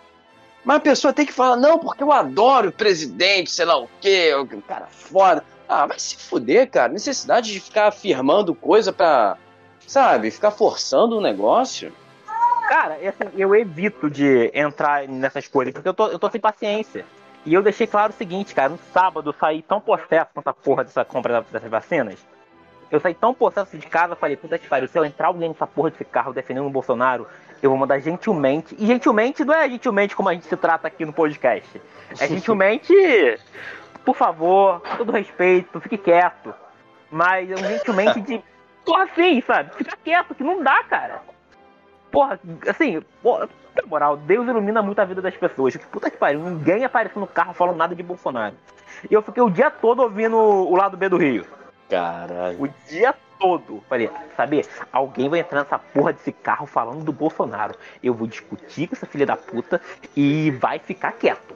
[0.66, 3.88] Mas a pessoa tem que falar, não, porque eu adoro o presidente, sei lá o
[4.02, 5.44] quê, o cara foda.
[5.70, 6.92] Ah, vai se fuder, cara.
[6.92, 9.38] Necessidade de ficar afirmando coisa pra,
[9.86, 11.92] sabe, ficar forçando um negócio.
[12.68, 17.06] Cara, assim, eu evito de entrar nessas coisas, porque eu tô, eu tô sem paciência.
[17.48, 20.54] E eu deixei claro o seguinte, cara, no sábado eu saí tão possesso com essa
[20.54, 22.20] porra dessa compra dessas vacinas.
[22.92, 25.66] Eu saí tão possesso de casa, falei, puta que pariu, se eu entrar alguém nessa
[25.66, 27.26] porra desse carro defendendo o Bolsonaro,
[27.64, 28.76] eu vou mandar gentilmente.
[28.78, 31.82] E gentilmente não é gentilmente como a gente se trata aqui no podcast.
[32.20, 32.94] É gentilmente,
[34.04, 36.54] por favor, com todo respeito, fique quieto.
[37.10, 38.44] Mas é um gentilmente de.
[38.84, 39.74] Porra, assim, sabe?
[39.74, 41.22] Fica quieto, que não dá, cara.
[42.18, 45.76] Porra, assim, porra, na moral, Deus ilumina muito a vida das pessoas.
[45.76, 48.56] Que puta que pariu, ninguém apareceu no carro falando nada de Bolsonaro.
[49.08, 51.46] E eu fiquei o dia todo ouvindo o lado B do Rio.
[51.88, 52.60] Caralho.
[52.60, 53.84] O dia todo.
[53.88, 57.76] Falei, saber, alguém vai entrar nessa porra desse carro falando do Bolsonaro.
[58.02, 59.80] Eu vou discutir com essa filha da puta
[60.16, 61.56] e vai ficar quieto.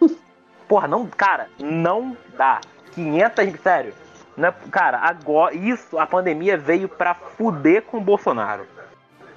[0.66, 2.60] Porra, não, cara, não dá.
[2.92, 3.94] 500, sério.
[4.36, 8.66] Né, cara, agora, isso, a pandemia veio pra fuder com o Bolsonaro.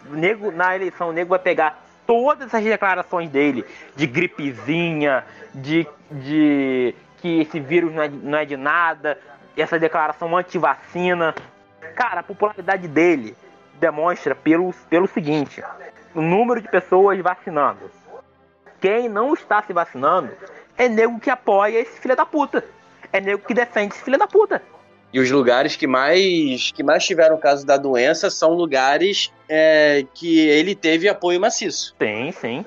[0.09, 3.65] Nego, na eleição, o nego vai pegar todas essas declarações dele
[3.95, 9.17] de gripezinha, de, de que esse vírus não é, não é de nada,
[9.57, 11.33] essa declaração anti-vacina.
[11.95, 13.35] Cara, a popularidade dele
[13.79, 15.63] demonstra pelo, pelo seguinte:
[16.13, 17.89] o número de pessoas vacinando.
[18.79, 20.31] Quem não está se vacinando
[20.77, 22.63] é nego que apoia esse filho da puta.
[23.11, 24.61] É nego que defende esse filho da puta.
[25.15, 30.45] E os lugares que mais, que mais tiveram caso da doença são lugares é, que
[30.49, 31.95] ele teve apoio maciço.
[31.97, 32.65] Sim, sim.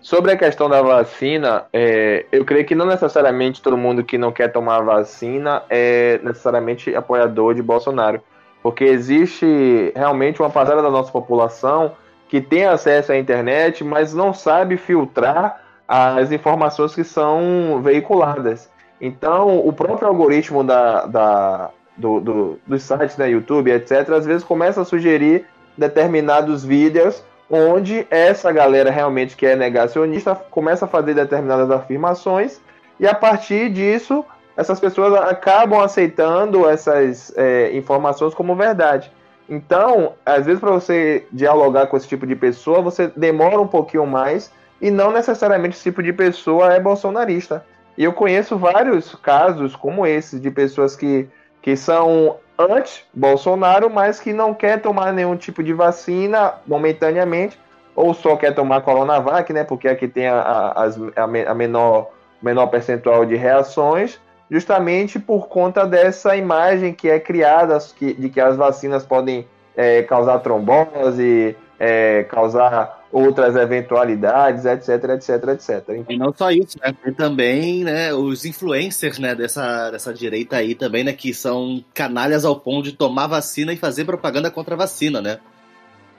[0.00, 4.32] Sobre a questão da vacina, é, eu creio que não necessariamente todo mundo que não
[4.32, 8.20] quer tomar a vacina é necessariamente apoiador de Bolsonaro.
[8.60, 11.92] Porque existe realmente uma parcela da nossa população
[12.28, 18.73] que tem acesso à internet, mas não sabe filtrar as informações que são veiculadas.
[19.00, 24.44] Então, o próprio algoritmo da, da, do, do, dos sites da YouTube, etc., às vezes
[24.44, 31.14] começa a sugerir determinados vídeos onde essa galera realmente que é negacionista começa a fazer
[31.14, 32.60] determinadas afirmações
[32.98, 34.24] e a partir disso
[34.56, 39.10] essas pessoas acabam aceitando essas é, informações como verdade.
[39.48, 44.06] Então, às vezes, para você dialogar com esse tipo de pessoa, você demora um pouquinho
[44.06, 47.64] mais e não necessariamente esse tipo de pessoa é bolsonarista.
[47.96, 51.28] E eu conheço vários casos como esse, de pessoas que,
[51.62, 57.58] que são anti-Bolsonaro, mas que não quer tomar nenhum tipo de vacina momentaneamente,
[57.94, 59.64] ou só quer tomar Coronavac, né?
[59.64, 62.10] Porque aqui tem a, a, a menor,
[62.42, 68.40] menor percentual de reações, justamente por conta dessa imagem que é criada que, de que
[68.40, 76.04] as vacinas podem é, causar trombose, é, causar outras eventualidades, etc, etc, etc.
[76.08, 76.94] E não só isso, né?
[77.02, 82.44] Tem também, né, os influencers, né, dessa, dessa direita aí também, né, que são canalhas
[82.44, 85.38] ao ponto de tomar vacina e fazer propaganda contra a vacina, né?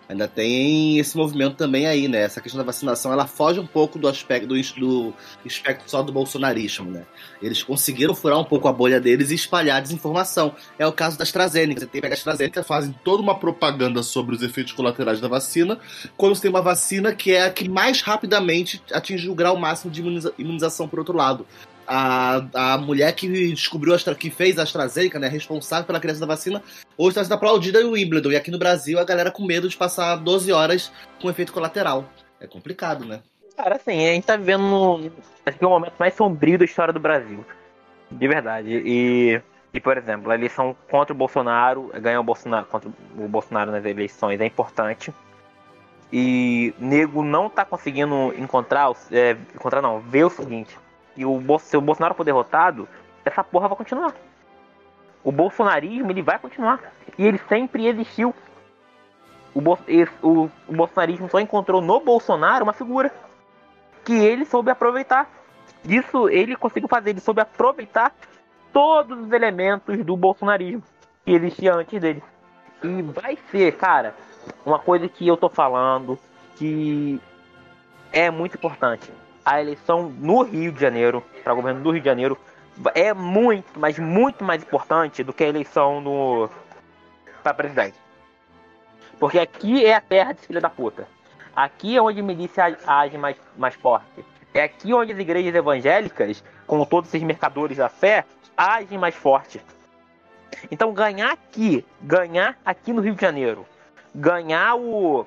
[0.07, 2.19] Ainda tem esse movimento também aí, né?
[2.19, 5.13] Essa questão da vacinação, ela foge um pouco do aspecto do, do
[5.43, 7.05] espectro só do bolsonarismo, né?
[7.41, 10.55] Eles conseguiram furar um pouco a bolha deles e espalhar desinformação.
[10.77, 11.81] É o caso da AstraZeneca.
[11.81, 15.79] Você tem que a AstraZeneca fazem toda uma propaganda sobre os efeitos colaterais da vacina,
[16.15, 19.91] quando você tem uma vacina que é a que mais rapidamente atinge o grau máximo
[19.91, 21.45] de imuniza imunização por outro lado
[21.87, 26.63] a, a mulher que descobriu, que fez a AstraZeneca, né, responsável pela criação da vacina,
[26.97, 28.31] hoje está sendo aplaudida em Wimbledon.
[28.31, 32.05] E aqui no Brasil, a galera com medo de passar 12 horas com efeito colateral.
[32.39, 33.21] É complicado, né?
[33.55, 35.11] Cara, assim, a gente tá vivendo
[35.45, 37.45] acho que é o momento mais sombrio da história do Brasil.
[38.11, 38.69] De verdade.
[38.69, 39.41] E,
[39.73, 43.85] e por exemplo, a eleição contra o Bolsonaro, ganhar o Bolsonaro contra o Bolsonaro nas
[43.85, 45.13] eleições é importante.
[46.11, 50.77] E nego não tá conseguindo encontrar, é, encontrar não, ver o seguinte
[51.15, 52.87] e o, se o Bolsonaro for derrotado,
[53.23, 54.13] essa porra vai continuar.
[55.23, 56.79] O bolsonarismo ele vai continuar.
[57.17, 58.33] E ele sempre existiu.
[59.53, 63.11] O, o, o bolsonarismo só encontrou no Bolsonaro uma figura
[64.03, 65.29] que ele soube aproveitar.
[65.83, 68.13] Isso ele conseguiu fazer, ele soube aproveitar
[68.73, 70.83] todos os elementos do bolsonarismo
[71.23, 72.21] que existia antes dele.
[72.83, 74.13] E vai ser, cara,
[74.65, 76.19] uma coisa que eu tô falando
[76.55, 77.19] que
[78.11, 79.11] é muito importante
[79.45, 82.37] a eleição no Rio de Janeiro, para o governo do Rio de Janeiro,
[82.93, 86.49] é muito, mas muito mais importante do que a eleição no
[87.43, 87.95] para presidente.
[89.19, 91.07] Porque aqui é a terra de filha da puta.
[91.55, 94.25] Aqui é onde a milícia age mais, mais forte.
[94.53, 98.25] É aqui onde as igrejas evangélicas, com todos esses mercadores da fé,
[98.57, 99.61] agem mais forte.
[100.71, 103.65] Então ganhar aqui, ganhar aqui no Rio de Janeiro,
[104.13, 105.25] ganhar o.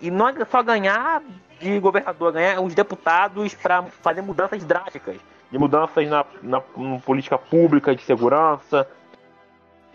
[0.00, 1.22] E não é só ganhar
[1.60, 5.16] de governador, ganhar os deputados para fazer mudanças drásticas,
[5.50, 8.88] de mudanças na, na, na, política pública de segurança.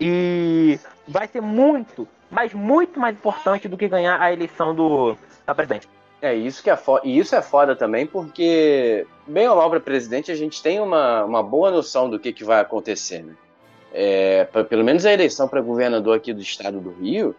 [0.00, 5.54] E vai ser muito, mas muito mais importante do que ganhar a eleição do da
[5.54, 5.88] presidente.
[6.20, 7.02] É isso que é foda.
[7.04, 11.24] E isso é foda também, porque, bem ou mal para presidente, a gente tem uma,
[11.24, 13.34] uma boa noção do que, que vai acontecer, né?
[13.92, 17.34] É, pra, pelo menos a eleição para governador aqui do estado do Rio,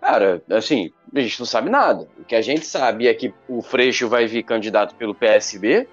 [0.00, 2.08] Cara, assim, a gente não sabe nada.
[2.18, 5.86] O que a gente sabe é que o Freixo vai vir candidato pelo PSB.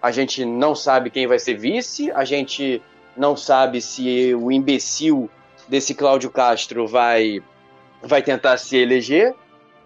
[0.00, 2.10] A gente não sabe quem vai ser vice.
[2.12, 2.82] A gente
[3.16, 5.28] não sabe se o imbecil
[5.68, 7.42] desse Cláudio Castro vai,
[8.02, 9.34] vai tentar se eleger.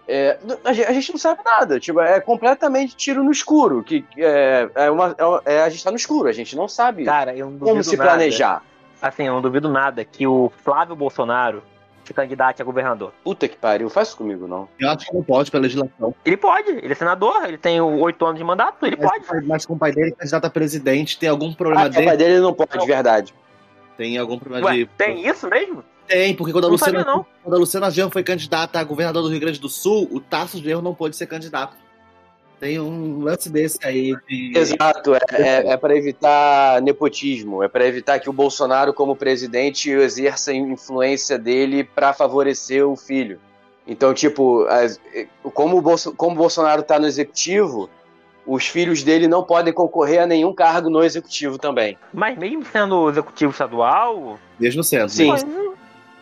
[0.07, 1.79] É, a, gente não sabe nada.
[1.79, 3.83] Tipo, é completamente tiro no escuro.
[3.83, 6.29] Que é, é uma, é, é a gente está no escuro.
[6.29, 8.11] A gente não sabe Cara, como se nada.
[8.11, 8.63] planejar.
[9.01, 11.61] Assim, eu não duvido nada que o Flávio Bolsonaro
[12.07, 13.13] se candidate a governador.
[13.23, 14.67] Puta que pariu, faz isso comigo não.
[14.79, 16.15] Eu acho que não pode pela legislação.
[16.25, 19.45] Ele pode, ele é senador, ele tem oito anos de mandato, ele mas, pode.
[19.45, 22.03] Mas com o pai dele, candidato a presidente, tem algum problema ah, dele?
[22.03, 23.33] O pai dele não pode, de verdade.
[23.97, 24.85] Tem algum problema Ué, de.
[24.97, 25.83] Tem isso mesmo?
[26.07, 27.03] Tem, porque quando a, Luciana,
[27.43, 30.57] quando a Luciana Jean foi candidata a governador do Rio Grande do Sul, o Tasso
[30.57, 31.75] Genro não pôde ser candidato.
[32.59, 34.15] Tem um lance desse aí.
[34.27, 34.57] De...
[34.57, 39.91] Exato, é, é, é para evitar nepotismo, é para evitar que o Bolsonaro, como presidente,
[39.91, 43.39] exerça a influência dele para favorecer o filho.
[43.85, 44.99] Então, tipo, as,
[45.53, 47.89] como, o Bolso, como o Bolsonaro está no executivo,
[48.45, 51.97] os filhos dele não podem concorrer a nenhum cargo no executivo também.
[52.13, 54.39] Mas mesmo sendo executivo estadual.
[54.59, 55.09] Mesmo sendo.
[55.09, 55.27] Sim.
[55.27, 55.45] Mas,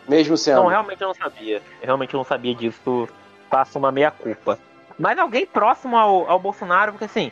[0.08, 0.62] mesmo sendo.
[0.62, 1.56] Não, realmente eu não sabia.
[1.80, 3.08] Eu realmente não sabia disso.
[3.50, 4.58] Faço uma meia-culpa.
[4.98, 7.30] Mas alguém próximo ao, ao Bolsonaro, porque assim,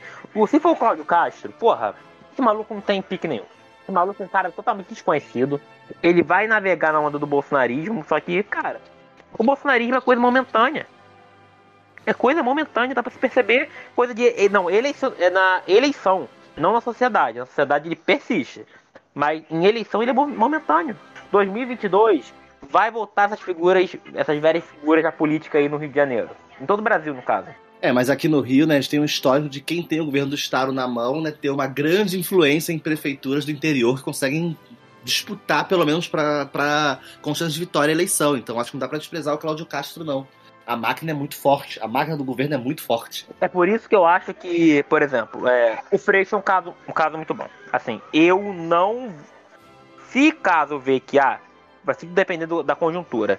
[0.49, 1.95] se for o Cláudio Castro, porra,
[2.33, 3.45] esse maluco não tem pique nenhum.
[3.83, 5.61] Esse maluco é um cara totalmente desconhecido.
[6.03, 8.81] Ele vai navegar na onda do bolsonarismo, só que, cara,
[9.37, 10.87] o bolsonarismo é coisa momentânea.
[12.07, 13.71] É coisa momentânea, dá pra se perceber.
[13.97, 14.49] Coisa de.
[14.51, 17.39] Não, eleição, é na eleição, não na sociedade.
[17.39, 18.67] Na sociedade ele persiste.
[19.15, 20.97] Mas em eleição ele é momentâneo.
[21.31, 22.33] 2022
[22.69, 26.31] vai voltar essas figuras, essas velhas figuras da política aí no Rio de Janeiro.
[26.61, 27.49] Em todo o Brasil, no caso.
[27.81, 30.07] É, mas aqui no Rio, né, a gente tem um histórico de quem tem o
[30.07, 34.03] governo do estado na mão, né, ter uma grande influência em prefeituras do interior que
[34.03, 34.57] conseguem
[35.03, 38.37] disputar, pelo menos, para com chance de vitória a eleição.
[38.37, 40.27] Então acho que não dá para desprezar o Cláudio Castro, não.
[40.67, 43.29] A máquina é muito forte, a máquina do governo é muito forte.
[43.39, 46.75] É por isso que eu acho que, por exemplo, é, o Freixo é um caso,
[46.89, 47.47] um caso muito bom.
[47.71, 49.15] Assim, eu não.
[50.09, 51.39] Se caso ver que, ah,
[51.85, 53.39] vai tudo depender do, da conjuntura.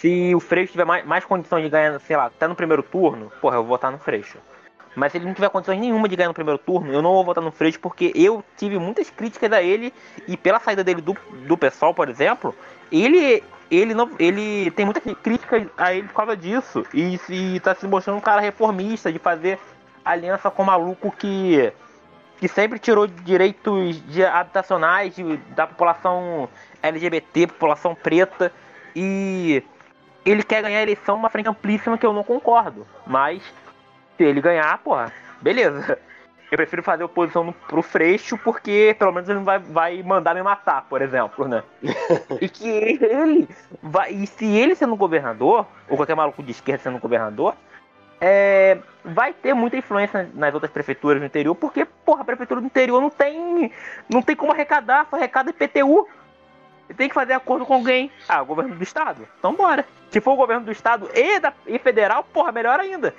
[0.00, 3.32] Se o Freixo tiver mais, mais condições de ganhar, sei lá, até no primeiro turno,
[3.40, 4.38] porra, eu vou votar no Freixo.
[4.94, 7.24] Mas se ele não tiver condições nenhuma de ganhar no primeiro turno, eu não vou
[7.24, 9.92] votar no Freixo porque eu tive muitas críticas a ele
[10.26, 12.54] e pela saída dele do, do pessoal, por exemplo,
[12.90, 17.74] ele ele não ele tem muita crítica a ele por causa disso e se tá
[17.74, 19.58] se mostrando um cara reformista de fazer
[20.02, 21.70] aliança com maluco que
[22.38, 26.48] que sempre tirou direitos de habitacionais de, da população
[26.82, 28.50] LGBT, população preta
[28.96, 29.62] e
[30.30, 33.42] ele quer ganhar a eleição uma frente amplíssima que eu não concordo, mas
[34.16, 35.98] se ele ganhar, porra, beleza.
[36.50, 40.34] Eu prefiro fazer oposição no, pro Freixo porque pelo menos ele não vai, vai mandar
[40.34, 41.62] me matar, por exemplo, né?
[42.40, 43.48] e que ele
[43.82, 44.12] vai.
[44.12, 47.54] E se ele sendo governador, ou qualquer maluco de esquerda sendo governador,
[48.20, 52.66] é, vai ter muita influência nas outras prefeituras do interior, porque, porra, a prefeitura do
[52.66, 53.70] interior não tem.
[54.08, 56.08] não tem como arrecadar, só arrecada IPTU.
[56.96, 58.10] Tem que fazer acordo com alguém.
[58.28, 59.28] Ah, o governo do estado?
[59.38, 59.86] Então bora.
[60.10, 63.14] Se for o governo do estado e, da, e federal, porra, melhor ainda.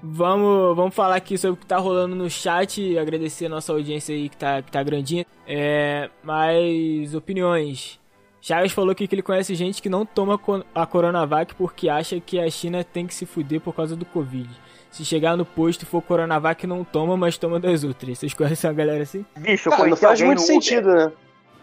[0.00, 4.14] Vamos, vamos falar aqui sobre o que tá rolando no chat, agradecer a nossa audiência
[4.14, 5.26] aí que tá, que tá grandinha.
[5.46, 7.98] É, mais opiniões.
[8.40, 10.40] Chagas falou que ele conhece gente que não toma
[10.72, 14.48] a Coronavac porque acha que a China tem que se fuder por causa do Covid.
[14.90, 18.18] Se chegar no posto e for Coronavac, não toma, mas toma das outras.
[18.18, 19.26] Vocês conhecem a galera assim?
[19.36, 21.12] Bicho, Cara, não faz muito sentido, né?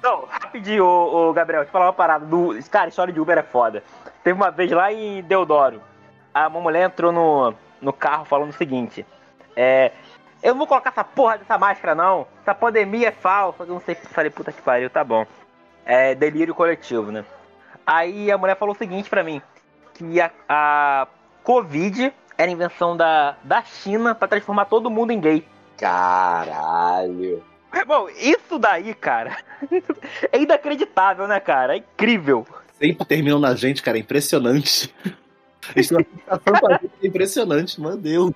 [0.05, 2.23] Não, rapidinho, ô, ô, Gabriel, deixa eu falar uma parada.
[2.27, 2.53] Do...
[2.69, 3.83] Cara, história de Uber é foda.
[4.23, 5.81] Teve uma vez lá em Deodoro,
[6.31, 9.03] uma mulher entrou no, no carro falando o seguinte:
[9.55, 9.91] É.
[10.43, 12.27] Eu não vou colocar essa porra dessa máscara, não.
[12.43, 13.63] Essa pandemia é falsa.
[13.63, 13.95] Eu não sei.
[13.95, 15.25] Falei, puta que pariu, tá bom.
[15.83, 17.25] É delírio coletivo, né?
[17.83, 19.41] Aí a mulher falou o seguinte pra mim:
[19.95, 21.07] que a, a
[21.43, 25.47] Covid era invenção da, da China para transformar todo mundo em gay.
[25.77, 27.54] Caralho.
[27.83, 29.37] Bom, isso daí, cara,
[30.31, 31.75] é inacreditável, né, cara?
[31.75, 32.45] É incrível.
[32.79, 34.93] Sempre terminam na gente, cara, é impressionante.
[35.75, 38.31] Isso é impressionante, meu Deus.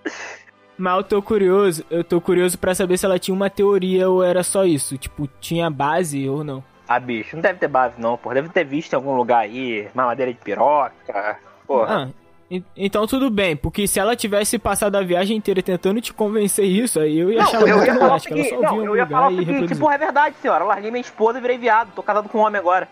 [0.76, 4.24] Mas eu tô curioso, eu tô curioso para saber se ela tinha uma teoria ou
[4.24, 4.98] era só isso.
[4.98, 6.64] Tipo, tinha base ou não.
[6.88, 8.36] Ah, bicho, não deve ter base não, porra.
[8.36, 12.06] Deve ter visto em algum lugar aí, mamadeira de piroca, porra.
[12.06, 12.29] Ah,
[12.76, 17.00] então tudo bem, porque se ela tivesse passado a viagem inteira tentando te convencer isso,
[17.00, 18.34] aí eu ia achar muito dramático.
[18.34, 20.64] Ela só não, eu ia falar o seguinte, porra, é verdade, senhora.
[20.64, 21.92] Eu larguei minha esposa e virei viado.
[21.96, 22.88] Tô casado com um homem agora.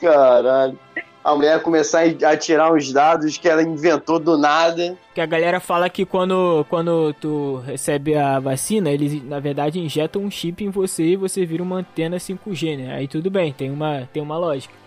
[0.00, 0.78] Caralho.
[1.22, 4.96] A mulher começar a tirar uns dados que ela inventou do nada.
[5.14, 10.22] Que a galera fala que quando, quando tu recebe a vacina, eles na verdade injetam
[10.22, 12.94] um chip em você e você vira uma antena 5G, né?
[12.94, 14.79] Aí tudo bem, tem uma, tem uma lógica.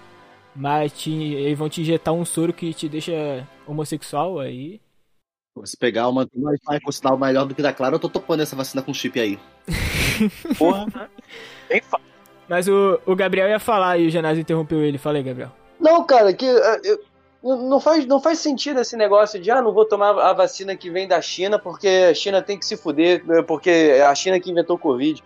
[0.55, 4.79] Mas te, eles vão te injetar um soro que te deixa homossexual aí.
[5.65, 6.27] Se pegar uma
[6.67, 9.19] vai com sinal melhor do que da Clara, eu tô topando essa vacina com chip
[9.19, 9.39] aí.
[10.57, 11.09] Porra.
[12.49, 14.97] Mas o, o Gabriel ia falar e o Genásio interrompeu ele.
[14.97, 15.51] Fala aí, Gabriel.
[15.79, 16.99] Não, cara, que uh, eu,
[17.43, 20.89] não, faz, não faz sentido esse negócio de ah, não vou tomar a vacina que
[20.89, 24.49] vem da China porque a China tem que se fuder, porque é a China que
[24.49, 25.23] inventou o Covid.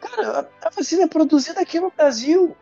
[0.00, 2.56] Cara, a, a vacina é produzida aqui no Brasil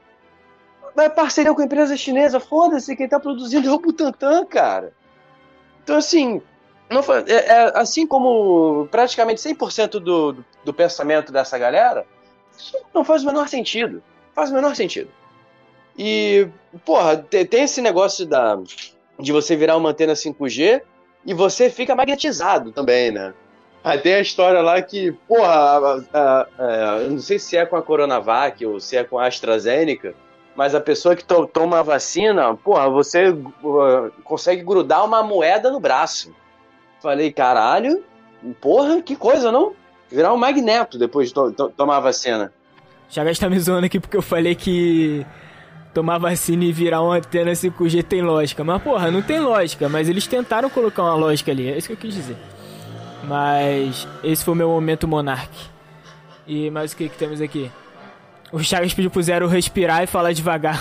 [0.94, 4.92] vai parceria com a empresa chinesa, foda-se, quem tá produzindo é o Butantan, cara.
[5.82, 6.40] Então, assim,
[6.88, 12.06] não, é, é, assim como praticamente 100% do, do, do pensamento dessa galera,
[12.56, 14.02] isso não faz o menor sentido.
[14.34, 15.10] Faz o menor sentido.
[15.96, 16.48] E,
[16.84, 18.58] porra, tem esse negócio da,
[19.18, 20.82] de você virar uma antena 5G
[21.24, 23.32] e você fica magnetizado também, né?
[24.02, 26.46] Tem a história lá que, porra, a,
[27.08, 30.14] não sei se é com a Coronavac ou se é com a AstraZeneca,
[30.56, 35.70] mas a pessoa que to toma a vacina, porra, você uh, consegue grudar uma moeda
[35.70, 36.34] no braço.
[37.02, 38.02] Falei, caralho,
[38.60, 39.72] porra, que coisa, não?
[40.10, 42.52] Virar um magneto depois de to to tomar a vacina.
[43.08, 45.26] Já está me zoando aqui porque eu falei que
[45.92, 48.64] tomar vacina e virar uma antena 5G tem lógica.
[48.64, 49.88] Mas, porra, não tem lógica.
[49.88, 51.70] Mas eles tentaram colocar uma lógica ali.
[51.70, 52.36] É isso que eu quis dizer.
[53.24, 55.50] Mas esse foi o meu momento Monark.
[56.46, 57.70] E mais o que, que temos aqui?
[58.52, 60.78] O Chagas pediu pro Zero respirar e falar devagar.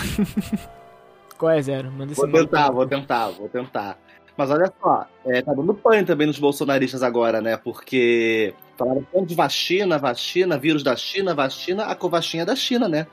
[1.36, 1.90] Qual é, Zero?
[1.90, 3.98] Manda esse Vou tentar, vou tentar, vou tentar.
[4.36, 7.56] Mas olha só, é, tá dando pânico também nos bolsonaristas agora, né?
[7.56, 12.88] Porque falaram tanto de vacina, vacina, vírus da China, vacina, a Covaxin é da China,
[12.88, 13.06] né?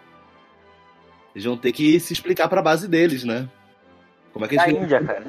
[1.35, 3.47] Eles vão ter que se explicar pra base deles, né?
[4.33, 5.23] Como é que Da eles Índia, cara.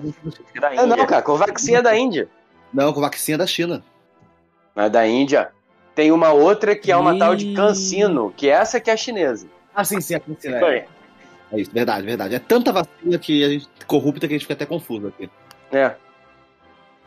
[0.61, 1.07] Da É, não, Índia.
[1.07, 2.29] cara, Covaxin é da Índia.
[2.73, 3.83] Não, Covaxin é da China.
[4.75, 5.51] Mas da Índia
[5.95, 7.18] tem uma outra que é uma Ih.
[7.18, 9.47] tal de Cancino, que essa que é a chinesa.
[9.74, 10.57] Ah, sim, sim, é vacina.
[10.57, 10.86] Isso É,
[11.53, 12.34] é isso, verdade, verdade.
[12.34, 15.30] É tanta vacina que a gente corrupta que a gente fica até confuso aqui.
[15.70, 15.95] É.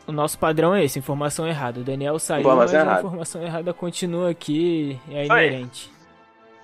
[0.06, 1.80] O nosso padrão é esse, informação errada.
[1.80, 3.00] O Daniel saiu, Informação mas a errada.
[3.06, 5.46] informação errada continua aqui e é Isso aí.
[5.48, 5.92] inerente.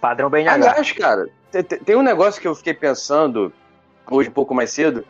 [0.00, 0.54] Padrão BNH.
[0.54, 3.52] Aliás, cara, te- te- tem um negócio que eu fiquei pensando
[4.08, 5.04] hoje um pouco mais cedo.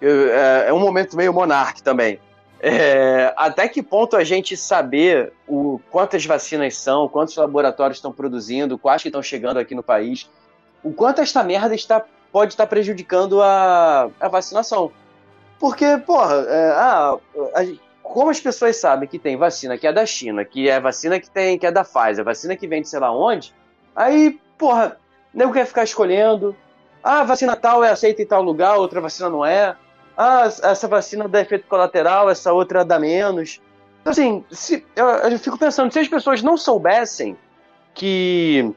[0.00, 2.20] Eu- é, é um momento meio monarque também.
[2.66, 8.78] É, até que ponto a gente saber o, quantas vacinas são, quantos laboratórios estão produzindo,
[8.78, 10.30] quais que estão chegando aqui no país,
[10.82, 12.02] o quanto esta merda está,
[12.32, 14.90] pode estar prejudicando a, a vacinação.
[15.58, 17.18] Porque, porra, é, ah,
[17.54, 21.18] a como as pessoas sabem que tem vacina que é da China, que é vacina
[21.18, 23.52] que tem que é da Pfizer, vacina que vem de sei lá onde,
[23.94, 24.98] Aí, porra,
[25.32, 26.56] nego quer ficar escolhendo.
[27.02, 29.76] Ah, vacina tal é aceita em tal lugar, outra vacina não é.
[30.16, 33.60] Ah, essa vacina dá efeito colateral, essa outra dá menos.
[34.00, 37.36] Então, assim, se, eu, eu fico pensando, se as pessoas não soubessem
[37.94, 38.72] que,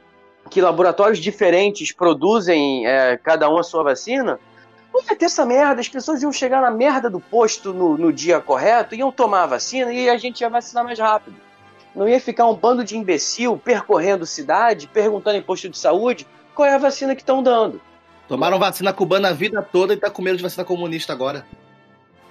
[0.49, 4.39] que laboratórios diferentes produzem é, cada um a sua vacina,
[4.93, 5.81] não ia ter essa merda.
[5.81, 9.47] As pessoas iam chegar na merda do posto no, no dia correto, iam tomar a
[9.47, 11.35] vacina e a gente ia vacinar mais rápido.
[11.95, 16.67] Não ia ficar um bando de imbecil percorrendo cidade, perguntando em posto de saúde qual
[16.67, 17.81] é a vacina que estão dando.
[18.27, 21.45] Tomaram vacina cubana a vida toda e tá com medo de vacina comunista agora.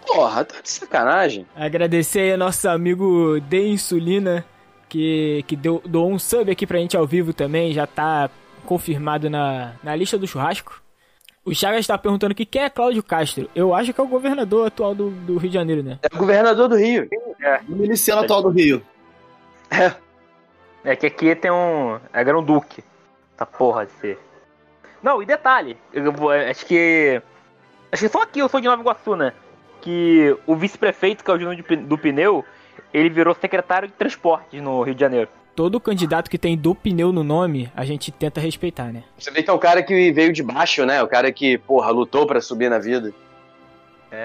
[0.07, 1.47] Porra, tá de sacanagem.
[1.55, 4.45] Agradecer aí ao nosso amigo De Insulina,
[4.89, 8.31] que, que deu, doou um sub aqui pra gente ao vivo também, já tá
[8.65, 10.83] confirmado na, na lista do churrasco.
[11.45, 13.49] O Chagas tá perguntando aqui quem é Cláudio Castro.
[13.55, 15.99] Eu acho que é o governador atual do, do Rio de Janeiro, né?
[16.03, 17.09] É o governador do Rio.
[17.69, 18.83] O miliciano atual do Rio.
[20.85, 21.99] É que aqui tem um.
[22.13, 22.83] É Grão Duque.
[23.35, 24.19] Essa porra de ser.
[25.03, 27.21] Não, e detalhe, eu vou- acho que.
[27.93, 29.33] Acho que só aqui eu sou de Nova Iguaçu, né?
[29.81, 32.45] Que o vice-prefeito, que é o Júnior de do Pneu,
[32.93, 35.29] ele virou secretário de transportes no Rio de Janeiro.
[35.55, 39.05] Todo candidato que tem do pneu no nome, a gente tenta respeitar, né?
[39.17, 41.03] Você vê que é o cara que veio de baixo, né?
[41.03, 43.11] O cara que, porra, lutou pra subir na vida.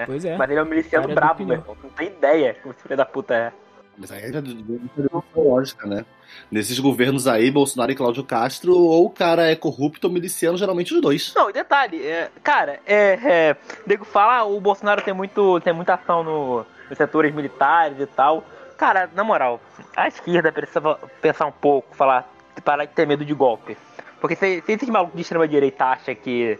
[0.06, 0.36] Pois é.
[0.36, 1.76] Mas ele é um miliciano brabo, meu irmão.
[1.82, 3.52] Não tem ideia como esse filho da puta é.
[3.96, 6.04] Mas aí é de- de- de- lógica, né?
[6.50, 10.94] Nesses governos aí, Bolsonaro e Cláudio Castro, ou o cara é corrupto ou miliciano, geralmente
[10.94, 11.32] os dois.
[11.34, 15.72] Não, e detalhe, é, cara, é, é, nego fala, ah, o Bolsonaro tem, muito, tem
[15.72, 18.44] muita ação no, nos setores militares e tal.
[18.78, 19.60] Cara, na moral,
[19.94, 20.80] a esquerda precisa
[21.20, 22.28] pensar um pouco, falar,
[22.64, 23.76] parar de ter medo de golpe.
[24.20, 26.58] Porque se, se esses malucos de extrema direita acham que,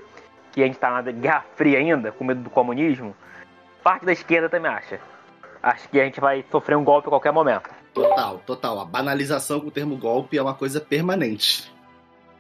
[0.53, 3.17] que a gente tá na Guerra Fria ainda, com medo do comunismo,
[3.83, 5.01] parte da esquerda também acha.
[5.63, 7.71] Acho que a gente vai sofrer um golpe a qualquer momento.
[7.95, 8.81] Total, total.
[8.81, 11.73] A banalização com o termo golpe é uma coisa permanente.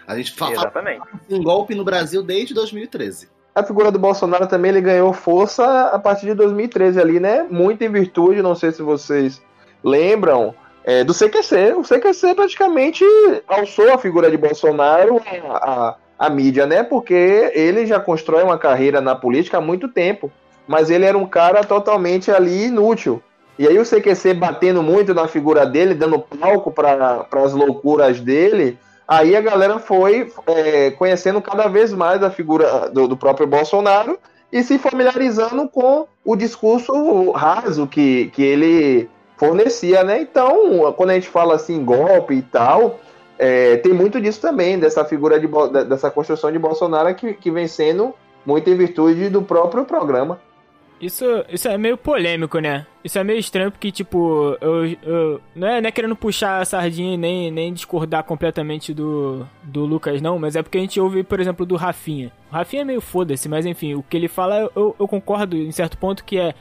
[0.06, 1.02] A gente fa- fala Exatamente.
[1.30, 3.28] em golpe no Brasil desde 2013.
[3.54, 7.46] A figura do Bolsonaro também ele ganhou força a partir de 2013 ali, né?
[7.48, 9.40] Muito em virtude, não sei se vocês
[9.84, 10.54] lembram,
[10.84, 11.74] é, do CQC.
[11.74, 13.04] O CQC praticamente
[13.46, 15.70] alçou a figura de Bolsonaro a,
[16.18, 16.82] a, a mídia, né?
[16.82, 20.32] Porque ele já constrói uma carreira na política há muito tempo.
[20.72, 23.22] Mas ele era um cara totalmente ali inútil.
[23.58, 28.78] E aí o CQC batendo muito na figura dele, dando palco para as loucuras dele,
[29.06, 34.18] aí a galera foi é, conhecendo cada vez mais a figura do, do próprio Bolsonaro
[34.50, 40.22] e se familiarizando com o discurso raso que, que ele fornecia, né?
[40.22, 42.98] Então, quando a gente fala assim, golpe e tal,
[43.38, 45.46] é, tem muito disso também, dessa figura de,
[45.86, 48.14] dessa construção de Bolsonaro que, que vem sendo
[48.46, 50.40] muito em virtude do próprio programa.
[51.03, 52.86] Isso, isso é meio polêmico, né?
[53.03, 56.64] Isso é meio estranho porque, tipo, eu, eu não, é, não é querendo puxar a
[56.64, 61.24] sardinha nem, nem discordar completamente do, do Lucas, não, mas é porque a gente ouve,
[61.24, 62.30] por exemplo, do Rafinha.
[62.48, 65.72] O Rafinha é meio foda-se, mas enfim, o que ele fala, eu, eu concordo em
[65.72, 66.55] certo ponto que é.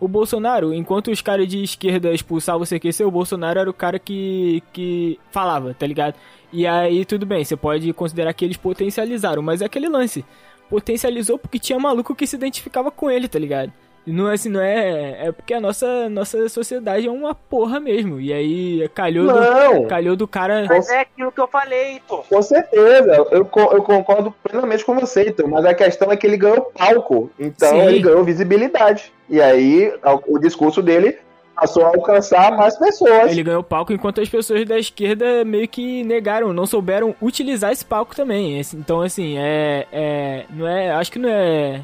[0.00, 3.98] O Bolsonaro, enquanto os caras de esquerda expulsavam o CQC, o Bolsonaro era o cara
[4.00, 6.16] que, que falava, tá ligado?
[6.50, 10.24] E aí, tudo bem, você pode considerar que eles potencializaram, mas é aquele lance.
[10.72, 13.70] Potencializou porque tinha maluco que se identificava com ele, tá ligado?
[14.06, 15.26] Não é assim, não é.
[15.26, 18.18] É porque a nossa, nossa sociedade é uma porra mesmo.
[18.18, 19.82] E aí calhou, Não.
[19.82, 20.64] do, calhou do cara.
[20.66, 22.24] Mas é aquilo que eu falei, Heitor.
[22.26, 26.38] Com certeza, eu, eu concordo plenamente com você, então, mas a questão é que ele
[26.38, 27.80] ganhou palco, então Sim.
[27.82, 29.12] ele ganhou visibilidade.
[29.28, 29.92] E aí
[30.26, 31.18] o discurso dele
[31.54, 33.30] passou a alcançar mais pessoas.
[33.30, 37.84] Ele ganhou palco enquanto as pessoas da esquerda meio que negaram, não souberam utilizar esse
[37.84, 38.60] palco também.
[38.74, 39.86] Então, assim, é.
[39.92, 40.90] é não é.
[40.92, 41.80] Acho que não é.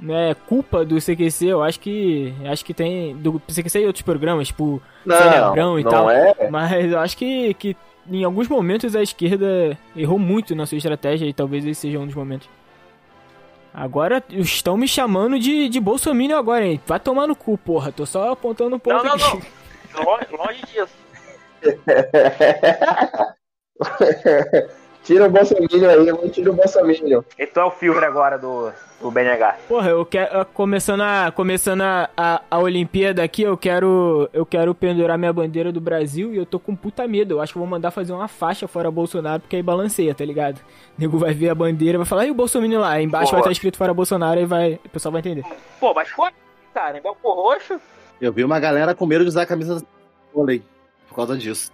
[0.00, 2.34] Não é culpa do CQC, eu acho que.
[2.46, 3.16] Acho que tem.
[3.16, 4.82] Do CQC e outros programas, tipo.
[5.06, 6.10] Cerebrão e não tal.
[6.10, 6.50] é.
[6.50, 7.76] Mas eu acho que, que
[8.10, 12.06] em alguns momentos a esquerda errou muito na sua estratégia e talvez esse seja um
[12.06, 12.48] dos momentos.
[13.74, 16.78] Agora estão me chamando de, de Bolsonaro agora, hein?
[16.86, 17.90] Vai tomar no cu, porra.
[17.90, 19.42] Tô só apontando um ponto Não, não, aqui.
[19.94, 20.02] não.
[20.04, 20.92] Longe, longe disso.
[25.02, 27.24] tira o Bolsonaro aí, eu tiro o Bolsonaro.
[27.38, 29.56] Então é o filtro agora do, do BNH.
[29.68, 30.44] Porra, eu quero.
[30.46, 31.32] Começando a.
[31.32, 34.28] Começando a, a, a Olimpíada aqui, eu quero.
[34.32, 37.34] Eu quero pendurar minha bandeira do Brasil e eu tô com puta medo.
[37.34, 40.24] Eu acho que eu vou mandar fazer uma faixa fora Bolsonaro, porque aí balanceia, tá
[40.24, 40.58] ligado?
[40.58, 42.92] O nego vai ver a bandeira, vai falar, e o Bolsonaro lá?
[42.92, 43.38] Aí embaixo Porra.
[43.38, 44.80] vai estar escrito fora Bolsonaro e vai.
[44.84, 45.44] O pessoal vai entender.
[45.80, 46.30] Pô, mas foi,
[46.72, 46.98] cara.
[46.98, 47.80] Em Belfor Roxo.
[48.20, 49.86] Eu vi uma galera com medo de usar a camisa do
[50.32, 50.62] vôlei
[51.08, 51.72] por causa disso.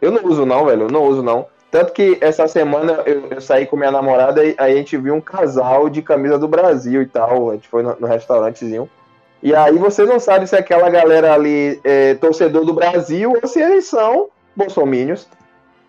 [0.00, 1.46] Eu não uso não, velho, eu não uso não.
[1.70, 5.14] Tanto que essa semana eu, eu saí com minha namorada e aí a gente viu
[5.14, 7.50] um casal de camisa do Brasil e tal.
[7.50, 8.90] A gente foi no, no restaurantezinho.
[9.42, 13.60] E aí você não sabe se aquela galera ali é torcedor do Brasil ou se
[13.60, 15.26] eles são bolsomínios.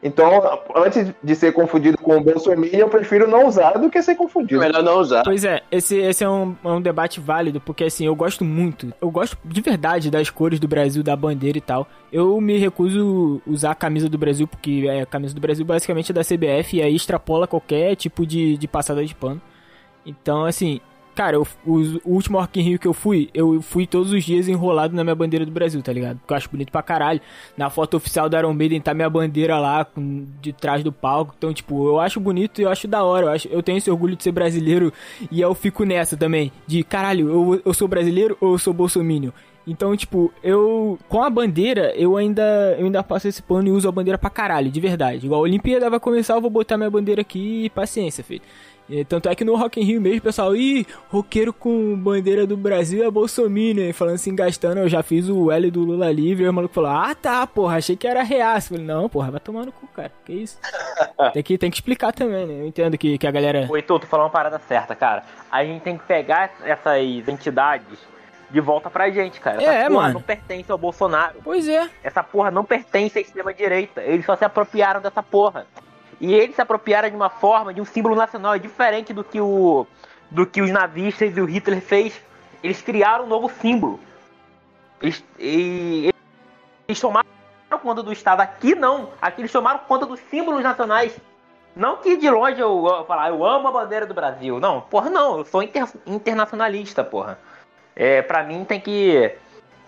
[0.03, 4.15] Então, antes de ser confundido com o bolsominion, eu prefiro não usar do que ser
[4.15, 4.59] confundido.
[4.59, 5.23] Melhor não usar.
[5.23, 8.91] Pois é, esse, esse é, um, é um debate válido, porque assim, eu gosto muito,
[8.99, 11.87] eu gosto de verdade das cores do Brasil, da bandeira e tal.
[12.11, 16.11] Eu me recuso usar a camisa do Brasil, porque é, a camisa do Brasil basicamente
[16.11, 19.41] é da CBF e aí extrapola qualquer tipo de, de passada de pano.
[20.03, 20.81] Então, assim,
[21.15, 24.47] cara, eu- o, último Rock in Rio que eu fui, eu fui todos os dias
[24.47, 26.17] enrolado na minha bandeira do Brasil, tá ligado?
[26.19, 27.21] Porque eu acho bonito pra caralho.
[27.57, 31.33] Na foto oficial da Iron Maiden tá minha bandeira lá, com, de trás do palco.
[31.37, 33.27] Então, tipo, eu acho bonito e eu acho da hora.
[33.27, 34.91] Eu, acho, eu tenho esse orgulho de ser brasileiro
[35.29, 36.51] e eu fico nessa também.
[36.65, 39.31] De, caralho, eu, eu sou brasileiro ou eu sou bolsominion?
[39.65, 40.97] Então, tipo, eu.
[41.07, 42.75] Com a bandeira, eu ainda.
[42.79, 45.25] Eu ainda passo esse pano e uso a bandeira pra caralho, de verdade.
[45.25, 48.41] Igual a Olimpíada vai começar, eu vou botar minha bandeira aqui e paciência, filho.
[48.89, 52.45] E, tanto é que no Rock in Rio mesmo, o pessoal, ih, roqueiro com bandeira
[52.45, 53.93] do Brasil é bolsominion, hein?
[53.93, 56.89] falando assim, gastando, eu já fiz o L do Lula livre, aí o maluco falou,
[56.89, 58.73] ah tá, porra, achei que era reaço.
[58.73, 60.59] Eu falei, não, porra, vai tomar no cu, cara, que isso?
[61.33, 62.61] tem, que, tem que explicar também, né?
[62.61, 63.65] Eu entendo que, que a galera...
[63.69, 65.23] Ô, Heitor, tu falou uma parada certa, cara.
[65.49, 67.97] A gente tem que pegar essas entidades
[68.49, 69.61] de volta pra gente, cara.
[69.63, 70.13] Essa É, porra mano.
[70.15, 71.35] não pertence ao Bolsonaro.
[71.41, 74.01] Pois é, Essa porra não pertence à extrema-direita.
[74.01, 75.65] Eles só se apropriaram dessa porra.
[76.21, 79.41] E eles se apropriaram de uma forma, de um símbolo nacional, é diferente do que
[79.41, 79.87] o
[80.29, 82.21] do que os nazistas e o Hitler fez.
[82.63, 83.99] Eles criaram um novo símbolo.
[85.01, 86.11] Eles, e-
[86.87, 87.27] eles tomaram
[87.81, 88.39] conta do Estado.
[88.41, 89.09] Aqui não.
[89.19, 91.19] Aqui eles tomaram conta dos símbolos nacionais.
[91.75, 94.59] Não que de longe eu, eu falar, eu amo a bandeira do Brasil.
[94.59, 95.39] Não, porra, não.
[95.39, 97.39] Eu sou inter- internacionalista, porra.
[97.95, 99.35] É, pra mim tem que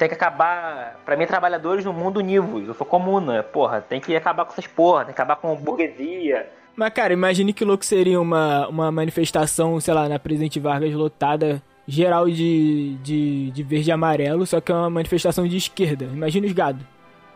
[0.04, 1.00] tem que acabar.
[1.06, 2.68] Pra mim, trabalhadores no mundo univos.
[2.68, 3.82] Eu sou comuna, porra.
[3.82, 6.50] Tem que acabar com essas porra, tem que acabar com burguesia.
[6.76, 11.62] Mas, cara, imagine que louco seria uma, uma manifestação, sei lá, na Presidente Vargas lotada,
[11.88, 16.06] geral de, de, de verde e amarelo, só que é uma manifestação de esquerda.
[16.06, 16.86] Imagina os gado.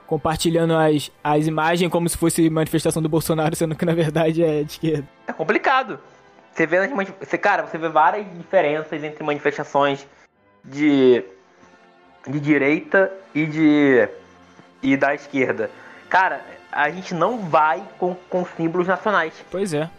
[0.06, 4.64] Compartilhando as, as imagens como se fosse manifestação do Bolsonaro, sendo que na verdade é
[4.64, 5.08] de esquerda.
[5.28, 6.00] É complicado.
[6.52, 6.88] Você vê
[7.22, 10.08] você, cara, você vê várias diferenças entre manifestações
[10.66, 11.24] de
[12.28, 14.08] de direita e de
[14.84, 15.70] e da esquerda.
[16.10, 19.34] Cara, a gente não vai com, com símbolos nacionais.
[19.50, 19.90] Pois é.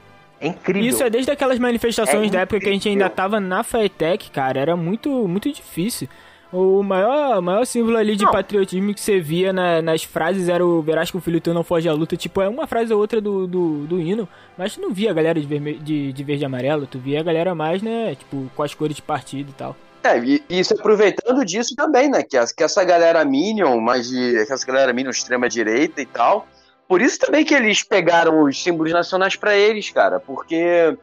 [0.40, 0.88] É incrível.
[0.88, 4.30] Isso é desde aquelas manifestações É da época que a gente ainda tava na FATEC,
[4.30, 4.60] cara.
[4.60, 6.08] Era muito, muito difícil.
[6.52, 8.30] O maior, o maior símbolo ali de Não.
[8.32, 11.62] patriotismo que você via na- nas frases era o Verás que o filho teu não
[11.64, 12.16] foge à luta.
[12.16, 14.26] Tipo, é uma frase ou outra do, do, do hino.
[14.56, 16.86] Mas tu não via a galera de, vermelho, de, de verde e amarelo.
[16.86, 18.14] Tu via a galera mais, né?
[18.14, 19.76] Tipo, com as cores de partido e tal.
[20.02, 22.22] É, e e isso aproveitando disso também, né?
[22.22, 24.36] Que, as- que essa galera Minion, mas de.
[24.38, 26.46] essa galera Minion extrema-direita e tal.
[26.86, 30.18] Por isso também que eles pegaram os símbolos nacionais pra eles, cara.
[30.20, 30.96] Porque.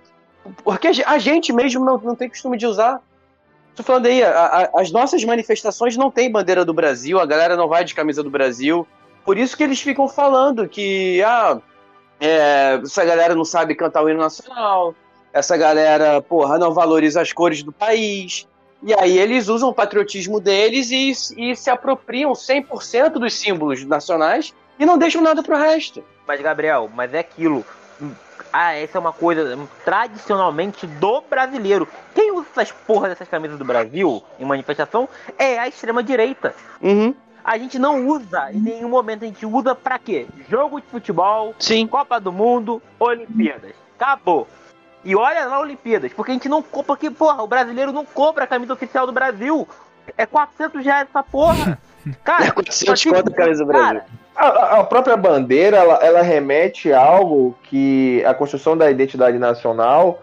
[0.64, 3.00] Porque a gente mesmo não, não tem costume de usar.
[3.76, 4.30] Tô falando aí, a-
[4.74, 8.24] a- as nossas manifestações não tem bandeira do Brasil, a galera não vai de camisa
[8.24, 8.88] do Brasil.
[9.26, 11.60] Por isso que eles ficam falando que, ah,
[12.20, 14.96] é, essa galera não sabe cantar o hino nacional,
[15.34, 18.48] essa galera, porra, não valoriza as cores do país.
[18.86, 24.54] E aí eles usam o patriotismo deles e, e se apropriam 100% dos símbolos nacionais
[24.78, 26.04] e não deixam nada pro resto.
[26.28, 27.66] Mas, Gabriel, mas é aquilo.
[28.54, 31.88] ah, essa é uma coisa tradicionalmente do brasileiro.
[32.14, 36.54] Quem usa essas porras dessas camisas do Brasil em manifestação é a extrema direita.
[36.80, 37.16] Uhum.
[37.44, 40.28] A gente não usa em nenhum momento, a gente usa pra quê?
[40.48, 41.88] Jogo de futebol, Sim.
[41.88, 43.74] Copa do Mundo, Olimpíadas.
[44.00, 44.48] Acabou.
[45.06, 48.44] E olha lá Olimpíadas, porque a gente não compra, porque, porra, o brasileiro não compra
[48.44, 49.68] a camisa oficial do Brasil.
[50.18, 51.78] É 400 reais essa porra.
[52.24, 54.02] Cara, É 400 assim, conto a camisa do Brasil.
[54.36, 60.22] a- a própria bandeira, ela, ela remete a algo que a construção da identidade nacional,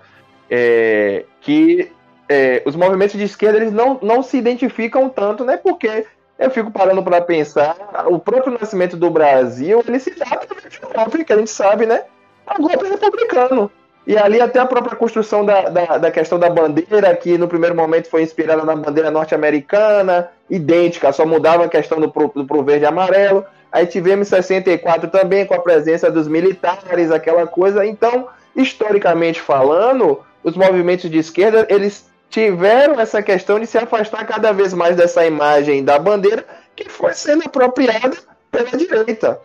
[0.51, 1.91] é, que
[2.29, 5.57] é, os movimentos de esquerda eles não, não se identificam tanto, né?
[5.57, 6.07] Porque
[6.39, 7.77] eu fico parando para pensar,
[8.07, 11.51] o próprio nascimento do Brasil, ele se dá através de um golpe, que a gente
[11.51, 12.03] sabe, né?
[12.47, 13.71] É um golpe republicano.
[14.07, 17.75] E ali até a própria construção da, da, da questão da bandeira, que no primeiro
[17.75, 22.65] momento foi inspirada na bandeira norte-americana, idêntica, só mudava a questão do pro, do pro
[22.65, 23.45] verde e amarelo.
[23.71, 27.87] Aí tivemos 64 também, com a presença dos militares, aquela coisa.
[27.87, 34.53] Então, historicamente falando, os movimentos de esquerda, eles tiveram essa questão de se afastar cada
[34.53, 36.45] vez mais dessa imagem da bandeira
[36.75, 38.17] que foi sendo apropriada
[38.51, 39.41] pela direita.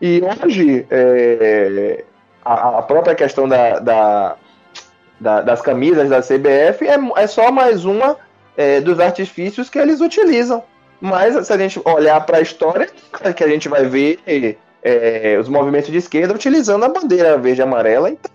[0.00, 2.04] E hoje, é,
[2.54, 4.36] a, a própria questão da, da-
[5.20, 8.16] da- das camisas da CBF é, é só mais uma
[8.56, 10.62] é, dos artifícios que eles utilizam.
[11.00, 12.88] Mas se a gente olhar para a história,
[13.36, 17.62] que a gente vai ver é, os movimentos de esquerda utilizando a bandeira verde e
[17.62, 18.30] amarela, então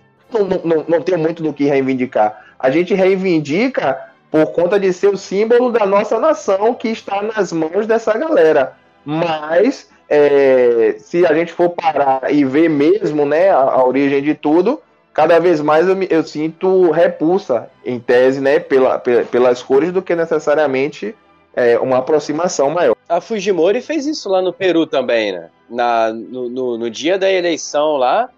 [0.46, 2.42] não, não, não tem muito do que reivindicar.
[2.58, 3.98] A gente reivindica
[4.30, 8.72] por conta de ser o símbolo da nossa nação que está nas mãos dessa galera.
[9.04, 14.34] Mas é, se a gente for parar e ver mesmo né, a, a origem de
[14.34, 14.80] tudo,
[15.12, 20.02] cada vez mais eu, eu sinto repulsa, em tese, né, pela, pe- pelas cores, do
[20.02, 21.14] que necessariamente
[21.54, 22.96] é, uma aproximação maior.
[23.08, 25.50] A Fujimori fez isso lá no Peru também, né?
[25.70, 28.28] Na, no, no, no dia da eleição lá,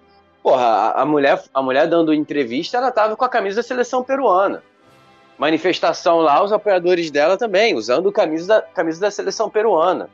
[0.43, 4.03] porra, a, a mulher, a mulher dando entrevista, ela tava com a camisa da seleção
[4.03, 4.63] peruana.
[5.39, 10.09] Manifestação lá, os apoiadores dela também, usando camisa da, camisa da seleção peruana.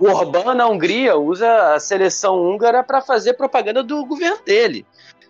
[0.00, 4.86] O Orbán na Hungria usa a seleção húngara para fazer propaganda do governo dele.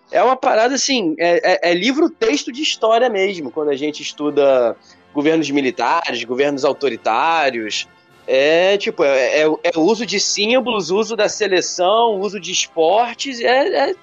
[0.09, 4.75] É uma parada assim, é, é- é livro-texto de história mesmo, quando a gente estuda
[5.13, 7.85] governos militares, governos autoritários.
[8.25, 13.89] É tipo, é, é, é uso de símbolos, uso da seleção, uso de esportes, é,
[13.89, 13.95] é,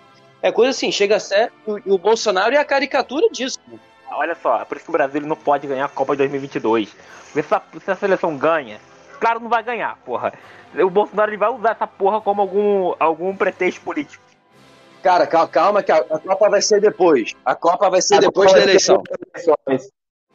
[0.42, 1.50] é coisa assim, chega a ser.
[1.66, 3.58] O, o Bolsonaro é a caricatura disso.
[4.10, 6.94] olha só, é por isso que o Brasil não pode ganhar a Copa de 2022.
[7.32, 8.78] Porque se a, se a seleção ganha,
[9.20, 10.32] claro, não vai ganhar, porra.
[10.74, 14.22] O Bolsonaro ele vai usar essa porra como algum, algum pretexto político.
[15.02, 17.34] Cara, cal- calma que a, a Copa vai ser depois.
[17.44, 19.02] A Copa vai ser A depois da eleição.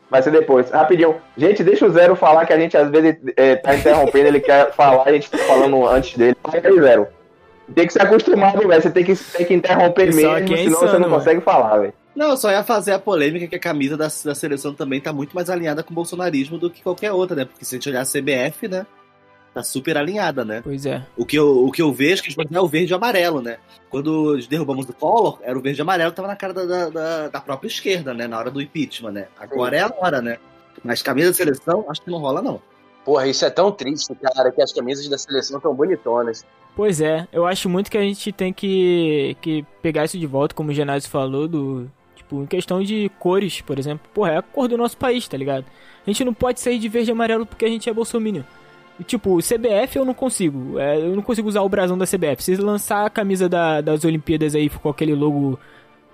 [0.09, 0.69] Vai ser depois.
[0.69, 1.15] Rapidinho.
[1.36, 4.71] Gente, deixa o Zero falar que a gente às vezes é, tá interrompendo, ele quer
[4.73, 6.36] falar, a gente tá falando antes dele.
[6.43, 7.07] Vai aí, Zero.
[7.73, 8.81] Tem que ser acostumado, velho.
[8.81, 11.15] Você tem que, tem que interromper Pessoal mesmo, é senão você insano, não mano.
[11.15, 11.93] consegue falar, velho.
[12.16, 15.11] Não, eu só ia fazer a polêmica que a camisa da, da seleção também tá
[15.11, 17.45] muito mais alinhada com o bolsonarismo do que qualquer outra, né?
[17.45, 18.86] Porque se a gente olhar a CBF, né?
[19.53, 20.61] Tá super alinhada, né?
[20.64, 21.05] Pois é.
[21.18, 23.41] O que eu, o que eu vejo que a gente é o verde e amarelo,
[23.41, 23.57] né?
[23.89, 26.89] Quando derrubamos o Collor, era o verde e amarelo que tava na cara da, da,
[26.89, 28.28] da- da própria esquerda, né?
[28.28, 29.28] Na hora do impeachment, né?
[29.39, 30.38] Agora é a hora, né?
[30.84, 32.59] Mas camisa da seleção, acho que não rola, não.
[33.05, 36.45] Porra, isso é tão triste, cara, que as camisas da seleção tão bonitonas.
[36.76, 40.55] Pois é, eu acho muito que a gente tem que, que pegar isso de volta,
[40.55, 41.91] como o Genásio falou, do.
[42.34, 44.09] Tipo, em questão de cores, por exemplo.
[44.13, 45.65] Porra, é a cor do nosso país, tá ligado?
[46.05, 48.43] A gente não pode sair de verde e amarelo porque a gente é bolsominion.
[49.05, 50.79] Tipo, CBF eu não consigo.
[50.79, 52.43] é, eu não consigo usar o brasão da CBF.
[52.43, 55.59] Se lançar a camisa da- das Olimpíadas aí com aquele logo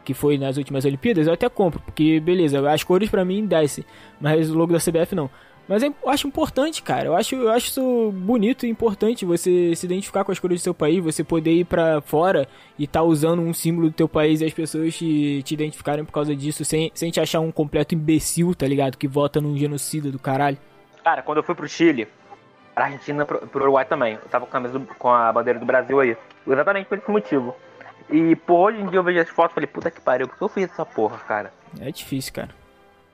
[0.03, 1.79] que foi nas últimas Olimpíadas, eu até compro.
[1.81, 3.85] Porque, beleza, as cores pra mim desce.
[4.19, 5.29] Mas o logo da CBF não.
[5.69, 7.05] Mas eu acho importante, cara.
[7.05, 10.63] Eu acho, eu acho isso bonito e importante você se identificar com as cores do
[10.63, 12.47] seu país, você poder ir pra fora
[12.77, 16.11] e tá usando um símbolo do teu país e as pessoas te, te identificarem por
[16.11, 18.97] causa disso, sem, sem te achar um completo imbecil, tá ligado?
[18.97, 20.57] Que vota num genocida do caralho.
[21.03, 22.07] Cara, quando eu fui pro Chile,
[22.73, 25.65] pra Argentina, pro, pro Uruguai também, eu tava com a, do- com a bandeira do
[25.67, 26.17] Brasil aí.
[26.47, 27.55] Exatamente por esse motivo.
[28.09, 30.35] E, pô, hoje em dia eu vejo as fotos e falei, puta que pariu, por
[30.35, 31.53] que eu fiz essa porra, cara?
[31.79, 32.49] É difícil, cara.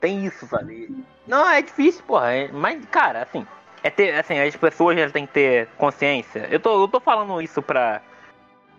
[0.00, 1.04] Tem isso, sabe?
[1.26, 2.32] Não, é difícil, porra.
[2.32, 3.46] é- Mas, cara, assim,
[3.82, 6.46] é ter, assim, as pessoas já têm que ter consciência.
[6.50, 8.00] Eu tô, eu tô falando isso pra,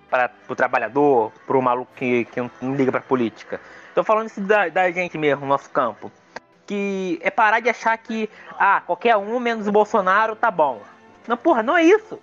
[0.09, 3.59] pra, pro trabalhador, pro maluco que, que não, liga pra política.
[3.95, 6.11] Tô falando isso da, da gente mesmo, no nosso campo.
[6.67, 10.81] Que é parar de achar que, ah, qualquer um menos o Bolsonaro tá bom.
[11.27, 12.19] Não, porra, não é isso.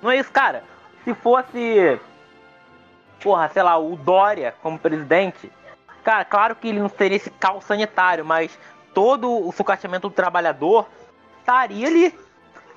[0.00, 0.64] Não é isso, cara.
[1.04, 2.00] Se fosse,
[3.20, 5.50] porra, sei lá, o Dória como presidente,
[6.02, 8.58] Cara, claro que ele não teria esse caos sanitário, mas
[8.92, 10.86] todo o sucateamento do trabalhador
[11.40, 12.18] estaria ali.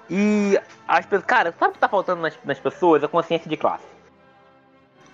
[0.10, 1.26] E as pessoas.
[1.26, 3.04] Cara, sabe o que tá faltando nas, nas pessoas?
[3.04, 3.86] A consciência de classe.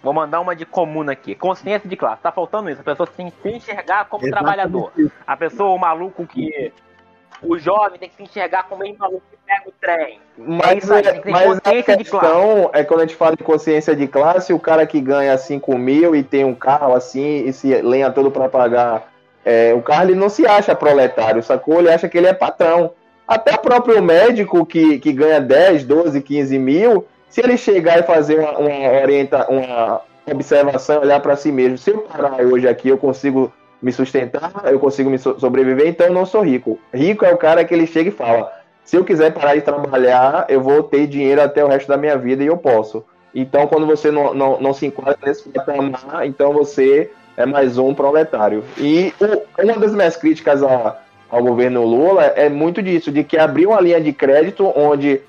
[0.04, 1.36] Vou mandar uma de comuna aqui.
[1.36, 2.22] Consciência de classe.
[2.22, 2.82] Tá faltando isso.
[2.82, 4.92] A pessoa se enxergar como Exatamente trabalhador.
[5.26, 6.74] A pessoa, o maluco que.
[7.44, 10.20] O jovem tem que se enxergar como o maluco que pega o trem.
[10.38, 14.08] Mas, aí, é- ter mas a questão é quando a gente fala de consciência de
[14.08, 18.12] classe, o cara que ganha 5 mil e tem um carro assim e se lenha
[18.12, 19.12] todo para pagar
[19.44, 21.80] é, o carro, ele não se acha proletário, sacou?
[21.80, 22.92] Ele acha que ele é patrão.
[23.28, 28.04] Até o próprio médico que, que ganha 10, 12, 15 mil, se ele chegar e
[28.04, 32.90] fazer uma, uma, orienta, uma observação, olhar para si mesmo, se eu parar hoje aqui,
[32.90, 33.52] eu consigo
[33.82, 36.80] me sustentar, eu consigo me so- sobreviver, então não sou rico.
[36.94, 38.52] Rico é o cara que ele chega e fala:
[38.84, 42.18] se eu quiser parar de trabalhar, eu vou ter dinheiro até o resto da minha
[42.18, 43.04] vida e eu posso.
[43.34, 47.94] Então, quando você não, não, não se enquadra nesse patamar, então você é mais um
[47.94, 48.64] proletário.
[48.78, 50.98] E o- uma das minhas críticas a-
[51.30, 55.22] ao governo Lula é muito disso, de que abriu uma linha de crédito onde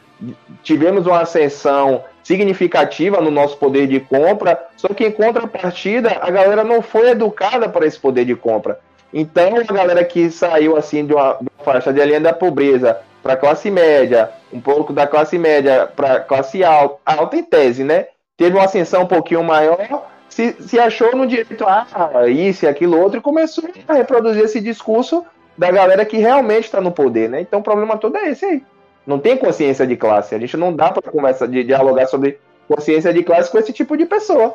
[0.63, 6.65] tivemos uma ascensão significativa no nosso poder de compra, só que em contrapartida a galera
[6.65, 8.79] não foi educada para esse poder de compra.
[9.13, 12.99] Então a galera que saiu assim de uma, de uma faixa de linha da pobreza
[13.23, 18.07] para classe média, um pouco da classe média para classe alta, alta em tese, né?
[18.37, 22.69] Teve uma ascensão um pouquinho maior, se, se achou no direito a ah, isso e
[22.69, 25.25] aquilo outro e começou a reproduzir esse discurso
[25.57, 27.41] da galera que realmente está no poder, né?
[27.41, 28.63] Então o problema todo é esse aí.
[29.07, 30.35] Não tem consciência de classe.
[30.35, 32.39] A gente não dá para começar de dialogar sobre
[32.69, 34.55] consciência de classe com esse tipo de pessoa.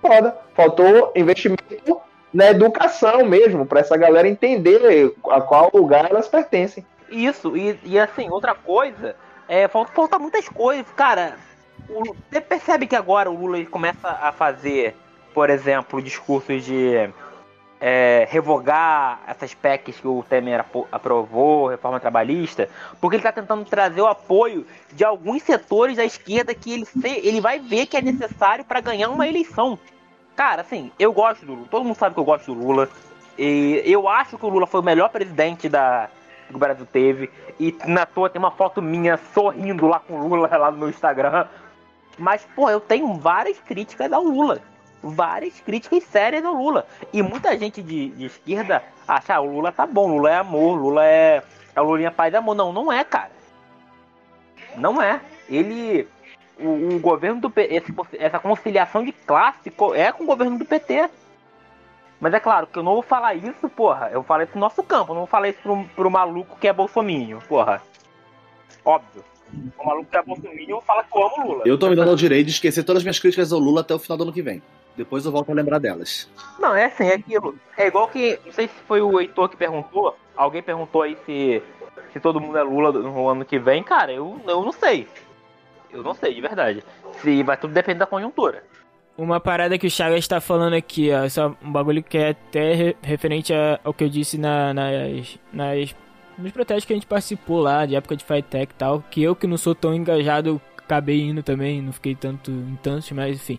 [0.00, 0.36] Foda.
[0.54, 2.00] Faltou investimento
[2.34, 6.84] na educação mesmo, para essa galera entender a qual lugar elas pertencem.
[7.08, 9.14] Isso, e, e assim, outra coisa,
[9.48, 10.84] é, falta, falta muitas coisas.
[10.96, 11.36] Cara,
[11.88, 14.94] o- você percebe que agora o Lula começa a fazer,
[15.32, 17.08] por exemplo, discursos de
[17.80, 22.68] é, revogar essas PECs que o Temer aprovou, reforma trabalhista,
[23.00, 27.20] porque ele está tentando trazer o apoio de alguns setores da esquerda que ele, se-
[27.22, 29.78] ele vai ver que é necessário para ganhar uma eleição.
[30.34, 32.88] Cara, assim, eu gosto do Lula, todo mundo sabe que eu gosto do Lula,
[33.38, 36.08] e eu acho que o Lula foi o melhor presidente da,
[36.48, 37.30] que o Brasil teve.
[37.58, 41.46] E na toa tem uma foto minha sorrindo lá com o Lula lá no Instagram.
[42.18, 44.60] Mas, pô, eu tenho várias críticas ao Lula.
[45.10, 46.86] Várias críticas sérias ao Lula.
[47.12, 50.76] E muita gente de, de esquerda acha, ah, o Lula tá bom, Lula é amor,
[50.76, 51.42] Lula é,
[51.74, 52.54] é o Lulinha paz e amor.
[52.54, 53.30] Não, não é, cara.
[54.76, 55.20] Não é.
[55.48, 56.08] Ele.
[56.58, 57.82] O, o governo do PT,
[58.18, 61.08] essa conciliação de classe é com o governo do PT.
[62.18, 64.08] Mas é claro que eu não vou falar isso, porra.
[64.10, 66.72] Eu falei isso no nosso campo, não vou falar isso pro, pro maluco que é
[66.72, 67.82] bolsominion, porra.
[68.84, 69.22] Óbvio.
[69.78, 71.62] O maluco que é bolsominion fala que eu amo Lula.
[71.66, 73.94] Eu tô me dando o direito de esquecer todas as minhas críticas ao Lula até
[73.94, 74.62] o final do ano que vem.
[74.96, 76.28] Depois eu volto a lembrar delas.
[76.58, 77.54] Não, é assim, é aquilo.
[77.76, 78.38] É igual que.
[78.44, 80.16] Não sei se foi o Heitor que perguntou.
[80.36, 81.62] Alguém perguntou aí se,
[82.12, 83.82] se todo mundo é Lula no ano que vem.
[83.82, 85.06] Cara, eu, eu não sei.
[85.92, 86.82] Eu não sei, de verdade.
[87.22, 88.62] Se vai tudo depender da conjuntura.
[89.18, 92.74] Uma parada que o Chagas tá falando aqui, ó, só um bagulho que é até
[92.74, 95.96] re- referente a- ao que eu disse na- nas, nas,
[96.36, 99.22] nos protestos que a gente participou lá, de época de Fight Tech e tal, que
[99.22, 103.36] eu que não sou tão engajado, acabei indo também, não fiquei tanto em tantos, mas
[103.36, 103.58] enfim.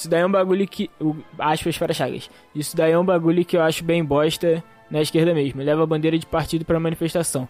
[0.00, 0.90] Isso daí é um bagulho que.
[1.38, 2.30] Aspas para Chagas.
[2.54, 5.62] Isso daí é um bagulho que eu acho bem bosta na esquerda mesmo.
[5.62, 7.46] Leva a bandeira de partido pra manifestação.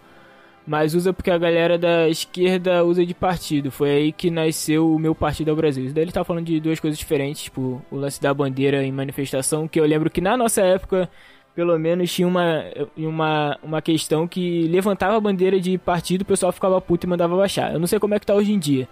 [0.67, 3.71] Mas usa porque a galera da esquerda usa de partido.
[3.71, 5.85] Foi aí que nasceu o meu partido ao Brasil.
[5.85, 8.91] Isso daí ele tá falando de duas coisas diferentes, tipo, o lance da bandeira em
[8.91, 11.09] manifestação, que eu lembro que na nossa época,
[11.55, 12.65] pelo menos, tinha uma,
[12.97, 17.37] uma, uma questão que levantava a bandeira de partido, o pessoal ficava puto e mandava
[17.37, 17.73] baixar.
[17.73, 18.89] Eu não sei como é que tá hoje em dia.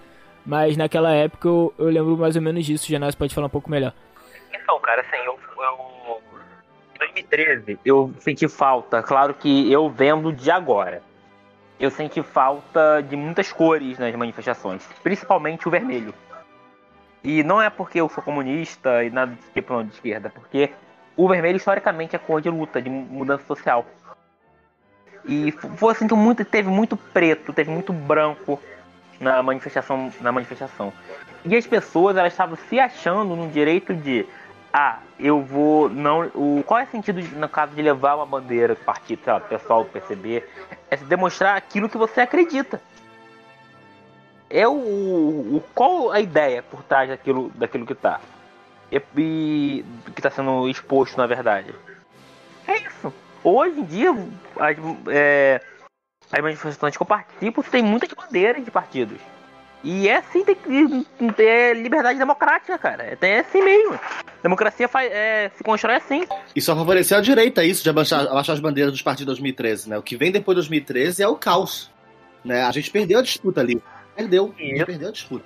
[0.49, 3.51] Mas naquela época eu, eu lembro mais ou menos disso, o Janás pode falar um
[3.51, 3.93] pouco melhor.
[4.51, 6.23] Então, cara, assim, eu, eu.
[6.95, 11.03] Em 2013, eu senti falta, claro que eu vendo de agora.
[11.79, 16.15] Eu senti falta de muitas cores nas manifestações, principalmente o vermelho.
[17.23, 20.73] E não é porque eu sou comunista e nada de tipo de esquerda, porque
[21.15, 23.85] o vermelho historicamente é cor de luta, de mudança social.
[25.27, 28.59] E foi assim que muito, teve muito preto, teve muito branco
[29.21, 30.93] na manifestação, na manifestação.
[31.45, 34.27] E as pessoas elas estavam se achando no direito de
[34.73, 38.75] ah, eu vou não, o qual é o sentido no caso de levar uma bandeira
[38.75, 40.49] do partido, do pessoal perceber,
[40.91, 42.81] é se demonstrar aquilo que você acredita.
[44.51, 48.21] É o, o qual a ideia por trás daquilo, daquilo que tá
[48.91, 51.75] e, e que está sendo exposto na verdade.
[52.67, 53.13] É isso.
[53.43, 54.11] Hoje em dia
[54.59, 54.77] as,
[55.09, 55.61] é,
[56.33, 59.19] as manifestações que eu participo tem muitas bandeiras de partidos.
[59.83, 63.05] E é assim, tem que ter liberdade democrática, cara.
[63.05, 63.99] É é assim mesmo.
[64.43, 66.27] Democracia faz, é, se constrói assim.
[66.55, 69.91] E só favoreceu a direita isso, de abaixar, abaixar as bandeiras dos partidos de 2013,
[69.91, 69.99] né?
[69.99, 71.91] O que vem depois de 2013 é o caos.
[72.45, 72.63] Né?
[72.63, 73.81] A gente perdeu a disputa ali.
[74.17, 74.53] Perdeu.
[74.57, 74.87] A gente Isso.
[74.87, 75.45] perdeu a disputa.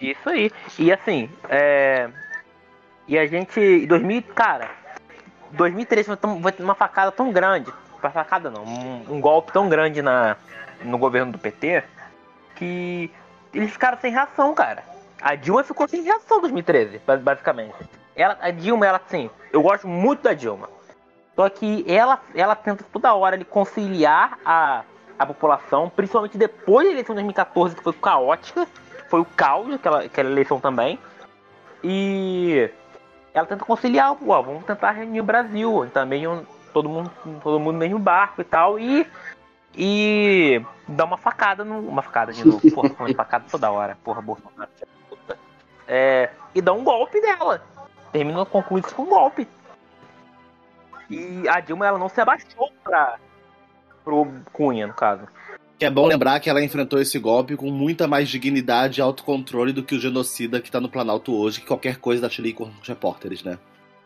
[0.00, 0.52] Isso aí.
[0.78, 2.10] E assim, é...
[3.06, 3.58] E a gente.
[3.58, 4.70] Em 2000, cara,
[5.52, 6.10] 2013
[6.40, 7.72] vai ter uma facada tão grande.
[8.00, 10.36] Facada não, um, um, golpe tão grande na,
[10.82, 11.82] no governo do PT
[12.54, 13.10] que
[13.52, 14.84] eles ficaram sem reação, cara.
[15.20, 17.74] A Dilma ficou sem reação em 2013, basicamente.
[18.14, 20.68] Ela, a Dilma, ela assim, eu gosto muito da Dilma.
[21.34, 24.82] Só que ela, ela tenta toda hora de conciliar a,
[25.18, 28.66] a população, principalmente depois da eleição de 2014, que foi caótica,
[29.08, 30.98] foi o caos aquela, aquela eleição também.
[31.82, 32.70] E
[33.32, 36.26] ela tenta conciliar, pô, vamos tentar reunir o Brasil, também
[36.72, 37.10] todo mundo,
[37.42, 39.06] todo mundo no mesmo barco e tal, e
[39.74, 44.70] e dá uma facada no, uma facada de novo, porra, facada toda hora, porra, Bolsonaro.
[45.86, 47.62] É, e dá um golpe nela.
[48.12, 49.46] Termina conclui com um golpe.
[51.08, 53.18] E a Dilma ela não se abaixou pra
[54.04, 55.22] pro Cunha, no caso.
[55.78, 59.72] Que é bom lembrar que ela enfrentou esse golpe com muita mais dignidade e autocontrole
[59.72, 62.64] do que o genocida que tá no Planalto hoje, que qualquer coisa da Chile com
[62.64, 63.58] os repórteres, né?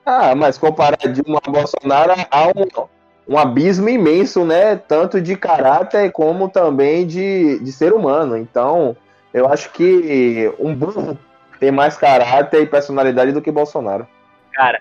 [0.04, 2.88] Ah, mas comparar Dilma a Bolsonaro há um,
[3.28, 4.76] um abismo imenso, né?
[4.76, 8.36] Tanto de caráter como também de, de ser humano.
[8.36, 8.96] Então,
[9.32, 11.18] eu acho que um burro
[11.60, 14.06] tem mais caráter e personalidade do que Bolsonaro.
[14.52, 14.80] Cara,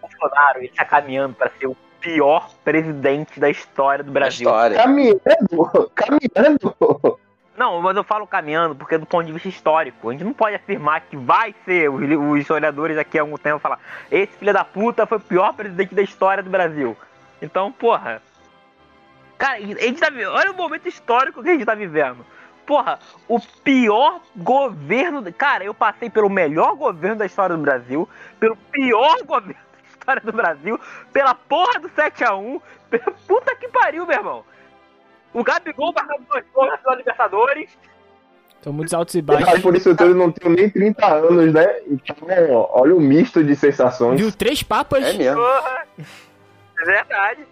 [0.00, 4.46] Bolsonaro está caminhando para ser o pior presidente da história do Brasil.
[4.46, 4.76] História.
[4.76, 7.18] Caminhando, caminhando.
[7.58, 10.08] Não, mas eu falo caminhando porque do ponto de vista histórico.
[10.08, 13.58] A gente não pode afirmar que vai ser, os, os historiadores aqui há algum tempo
[13.58, 13.80] falar,
[14.10, 16.96] esse filho da puta foi o pior presidente da história do Brasil.
[17.42, 18.22] Então, porra.
[19.36, 22.24] Cara, a gente tá Olha o momento histórico que a gente tá vivendo.
[22.64, 25.32] Porra, o pior governo.
[25.32, 29.68] Cara, eu passei pelo melhor governo da história do Brasil, pelo pior governo
[30.08, 30.80] história do Brasil,
[31.12, 32.60] pela porra do 7x1.
[33.26, 34.44] Puta que pariu, meu irmão.
[35.32, 37.70] O Gabigol marcando dois gols na Libertadores.
[38.62, 39.60] São muitos altos e baixos.
[39.60, 41.80] por isso eu não tenho nem 30 anos, né?
[41.86, 42.16] Então,
[42.70, 44.20] olha o misto de sensações.
[44.20, 45.04] Viu três papas?
[45.04, 45.40] É mesmo.
[45.40, 47.46] É verdade.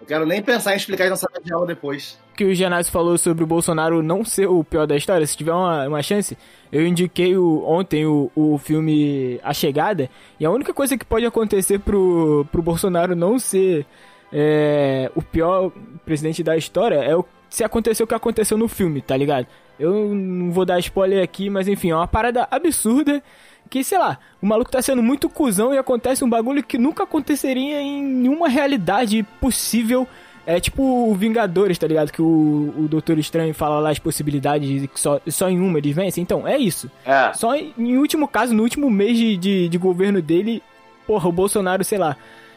[0.00, 2.18] Eu quero nem pensar em explicar isso na sala de aula depois.
[2.36, 5.26] Que o Genásio falou sobre o Bolsonaro não ser o pior da história.
[5.26, 6.36] Se tiver uma, uma chance,
[6.70, 10.10] eu indiquei o, ontem o, o filme A Chegada.
[10.38, 13.86] E a única coisa que pode acontecer pro, pro Bolsonaro não ser
[14.32, 15.70] é, o pior
[16.04, 19.46] presidente da história é o, se acontecer o que aconteceu no filme, tá ligado?
[19.78, 23.22] Eu não vou dar spoiler aqui, mas enfim, é uma parada absurda
[23.68, 27.02] que, sei lá, o maluco tá sendo muito cuzão e acontece um bagulho que nunca
[27.02, 30.06] aconteceria em nenhuma realidade possível.
[30.46, 32.12] É tipo o Vingadores, tá ligado?
[32.12, 35.78] Que o, o Doutor Estranho fala lá as possibilidades de que só, só em uma
[35.78, 36.22] eles vencem.
[36.22, 36.88] Então, é isso.
[37.04, 37.32] É.
[37.34, 40.62] Só em, em último caso, no último mês de, de, de governo dele,
[41.04, 42.16] porra, o Bolsonaro, sei lá,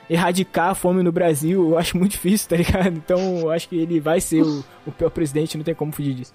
[0.09, 2.89] erradicar a fome no Brasil, eu acho muito difícil, tá ligado?
[2.97, 6.13] Então, eu acho que ele vai ser o, o pior presidente, não tem como fugir
[6.13, 6.33] disso.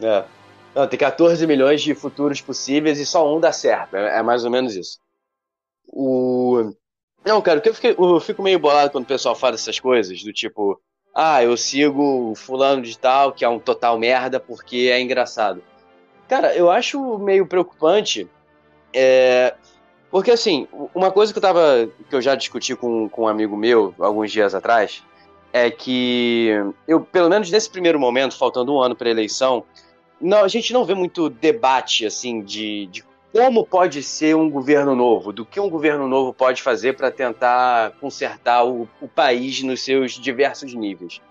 [0.00, 0.24] É.
[0.74, 3.96] Não, tem 14 milhões de futuros possíveis e só um dá certo.
[3.96, 4.98] É, é mais ou menos isso.
[5.86, 6.72] O.
[7.24, 10.32] Não, cara, eu, fiquei, eu fico meio bolado quando o pessoal fala essas coisas, do
[10.32, 10.80] tipo,
[11.14, 15.62] ah, eu sigo fulano de tal, que é um total merda, porque é engraçado.
[16.26, 18.28] Cara, eu acho meio preocupante,
[18.92, 19.54] é,
[20.12, 21.88] porque assim, uma coisa que eu tava.
[22.10, 25.02] que eu já discuti com, com um amigo meu alguns dias atrás,
[25.50, 26.50] é que
[26.86, 29.64] eu, pelo menos nesse primeiro momento, faltando um ano para eleição,
[30.20, 33.02] não, a gente não vê muito debate assim de, de
[33.32, 37.92] como pode ser um governo novo, do que um governo novo pode fazer para tentar
[37.92, 41.22] consertar o, o, país nos seus diversos níveis.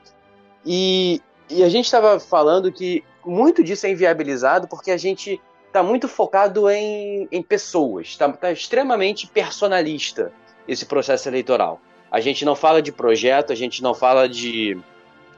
[0.66, 5.40] E, e a gente estava falando que muito disso é inviabilizado porque a gente
[5.72, 10.32] está muito focado em, em pessoas, está tá extremamente personalista
[10.68, 11.80] esse processo eleitoral.
[12.12, 14.78] A gente não fala de projeto, a gente não fala de,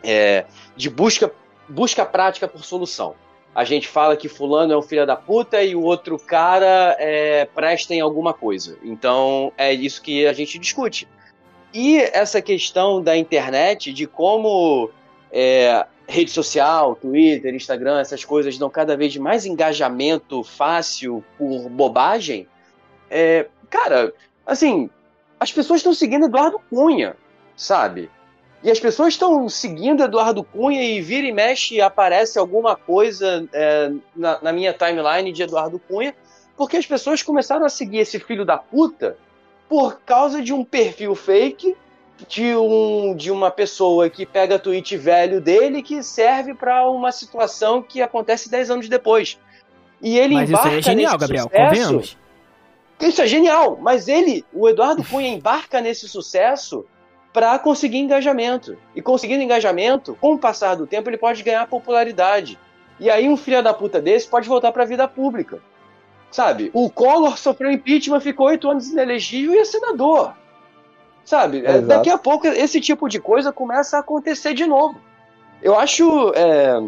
[0.03, 1.31] é, de busca,
[1.69, 3.15] busca prática por solução
[3.55, 7.45] a gente fala que fulano é um filho da puta e o outro cara é,
[7.45, 8.77] presta em alguma coisa.
[8.84, 11.07] Então é isso que a gente discute.
[11.73, 14.89] E essa questão da internet, de como
[15.34, 22.47] é, rede social, Twitter, Instagram, essas coisas dão cada vez mais engajamento fácil por bobagem,
[23.09, 24.13] é, cara,
[24.45, 24.89] assim,
[25.39, 27.15] as pessoas estão seguindo Eduardo Cunha,
[27.55, 28.11] sabe?
[28.63, 33.91] E as pessoas estão seguindo Eduardo Cunha e vira e mexe aparece alguma coisa é,
[34.15, 36.15] na, na, minha timeline de Eduardo Cunha,
[36.55, 39.17] porque as pessoas começaram a seguir esse filho da puta
[39.67, 41.75] por causa de um perfil fake
[42.28, 47.82] de, um, de uma pessoa que pega tweet velho dele que serve para uma situação
[47.82, 49.38] que acontece 10 anos depois.
[50.01, 52.18] E ele mas embarca isso é genial, Gabriel, sucesso, convenhamos.
[52.99, 56.86] Isso é genial, mas ele, o Eduardo Cunha embarca nesse sucesso
[57.34, 58.78] para conseguir engajamento.
[58.95, 62.59] E conseguindo engajamento, com o passar do tempo, ele pode ganhar popularidade.
[62.99, 65.59] E aí um filho da puta desse pode voltar pra vida pública.
[66.32, 66.70] Sabe?
[66.74, 70.34] O Collor sofreu impeachment, ficou oito anos inelegível e é senador.
[71.26, 71.59] Sabe?
[71.59, 71.88] É, Exato.
[71.88, 74.99] daqui a pouco esse tipo de coisa começa a acontecer de novo.
[75.61, 76.34] Eu acho.
[76.36, 76.84] é,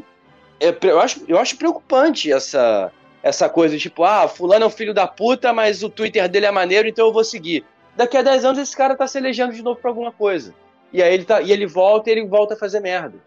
[0.59, 2.91] é eu, acho eu acho preocupante essa,
[3.23, 6.51] essa coisa, tipo, ah, fulano é um filho da puta, mas o Twitter dele é
[6.51, 7.65] maneiro, então eu vou seguir.
[7.95, 10.53] Daqui a 10 anos esse cara tá se elegendo de novo pra alguma coisa.
[10.91, 13.17] E aí ele, tá, e ele volta e ele volta a fazer merda.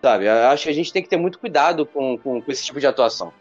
[0.00, 0.26] Sabe?
[0.26, 2.78] Eu acho que a gente tem que ter muito cuidado com, com, com esse tipo
[2.78, 3.32] de atuação.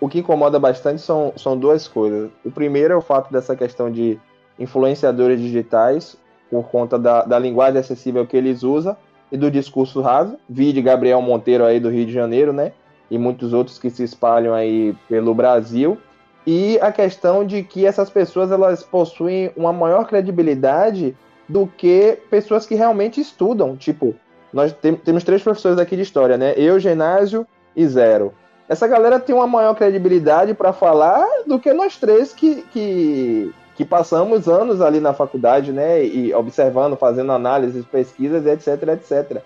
[0.00, 2.30] O que incomoda bastante são, são duas coisas.
[2.44, 4.18] O primeiro é o fato dessa questão de
[4.58, 6.16] influenciadores digitais,
[6.50, 8.96] por conta da, da linguagem acessível que eles usam
[9.30, 10.36] e do discurso raso.
[10.48, 12.72] Vide Gabriel Monteiro aí do Rio de Janeiro, né?
[13.10, 15.98] E muitos outros que se espalham aí pelo Brasil.
[16.46, 21.16] E a questão de que essas pessoas elas possuem uma maior credibilidade
[21.48, 23.76] do que pessoas que realmente estudam.
[23.76, 24.14] Tipo,
[24.52, 26.54] nós tem- temos três professores aqui de história, né?
[26.56, 28.32] Eu, Genásio e Zero.
[28.68, 33.84] Essa galera tem uma maior credibilidade para falar do que nós três que, que, que
[33.84, 36.04] passamos anos ali na faculdade, né?
[36.04, 39.42] E observando, fazendo análises, pesquisas, etc, etc.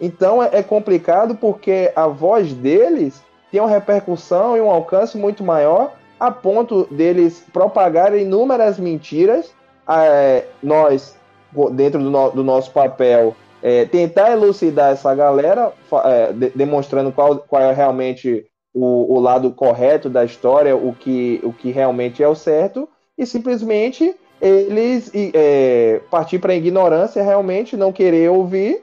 [0.00, 5.42] Então é, é complicado porque a voz deles tem uma repercussão e um alcance muito
[5.42, 9.52] maior a ponto deles propagarem inúmeras mentiras.
[9.88, 11.16] É, nós,
[11.72, 15.72] dentro do, no- do nosso papel, é, tentar elucidar essa galera,
[16.04, 18.44] é, de- demonstrando qual, qual é realmente
[18.74, 22.88] o, o lado correto da história, o que, o que realmente é o certo,
[23.18, 28.82] e simplesmente eles é, partir para ignorância, realmente não querer ouvir,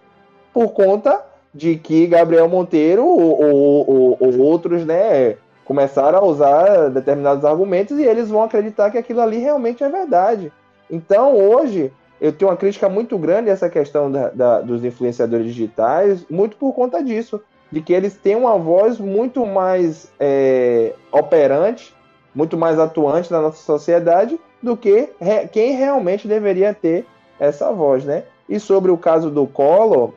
[0.54, 1.24] por conta
[1.54, 7.98] de que Gabriel Monteiro ou, ou- ou- ou outros né, começaram a usar determinados argumentos
[7.98, 10.52] e eles vão acreditar que aquilo ali realmente é verdade.
[10.92, 15.46] Então, hoje, eu tenho uma crítica muito grande a essa questão da- da- dos influenciadores
[15.48, 21.95] digitais, muito por conta disso, de que eles têm uma voz muito mais é, operante,
[22.36, 27.06] muito mais atuante na nossa sociedade do que re- quem realmente deveria ter
[27.40, 28.24] essa voz, né?
[28.48, 30.12] E sobre o caso do Collor,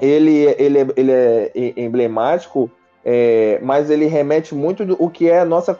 [0.00, 2.70] ele, ele, ele é emblemático,
[3.04, 5.76] é, mas ele remete muito do o que é a nossa,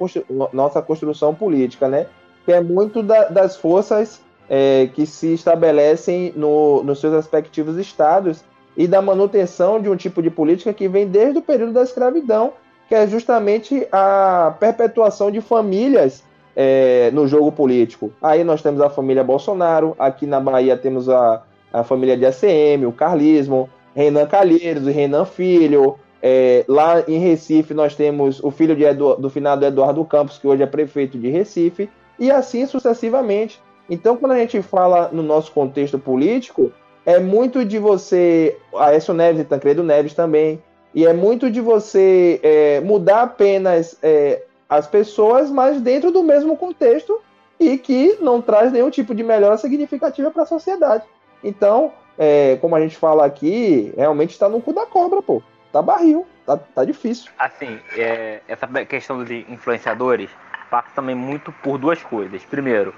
[0.53, 2.07] nossa construção política, né?
[2.45, 4.21] Que é muito da- das forças
[4.51, 8.43] é, que se estabelecem no, nos seus respectivos estados
[8.77, 12.53] e da manutenção de um tipo de política que vem desde o período da escravidão,
[12.89, 16.25] que é justamente a perpetuação de famílias
[16.57, 18.11] é, no jogo político.
[18.23, 22.87] Aí nós temos a família Bolsonaro, aqui na Bahia temos a, a família de ACM,
[22.87, 25.97] o Carlismo, Renan Calheiros, o Renan Filho.
[26.21, 30.49] É, lá em Recife nós temos o filho de Edu- do finado Eduardo Campos, que
[30.49, 33.61] hoje é prefeito de Recife, e assim sucessivamente.
[33.89, 36.73] Então, quando a gente fala no nosso contexto político,
[37.07, 38.57] é muito de você.
[38.77, 40.61] Aécio Neves e Tancredo Neves também.
[40.95, 46.57] E é muito de você é, mudar apenas é, as pessoas, mas dentro do mesmo
[46.57, 47.21] contexto
[47.59, 51.05] e que não traz nenhum tipo de melhora significativa para a sociedade.
[51.43, 55.43] Então, é, como a gente fala aqui, realmente está no cu da cobra, pô.
[55.73, 57.31] Tá barril, tá, tá difícil.
[57.39, 60.31] Assim, é, essa questão dos influenciadores
[60.71, 62.43] passa também muito por duas coisas.
[62.45, 62.95] Primeiro,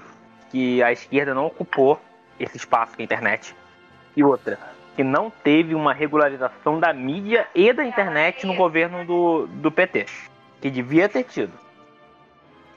[0.49, 1.99] que a esquerda não ocupou
[2.39, 3.55] esse espaço que é internet.
[4.15, 4.57] E outra,
[4.95, 10.05] que não teve uma regularização da mídia e da internet no governo do, do PT.
[10.59, 11.53] Que devia ter tido.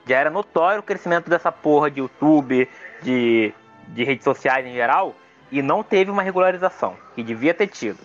[0.06, 2.68] Já era notório o crescimento dessa porra de YouTube,
[3.02, 3.52] de,
[3.88, 5.14] de redes sociais em geral,
[5.50, 6.96] e não teve uma regularização.
[7.14, 8.00] Que devia ter tido.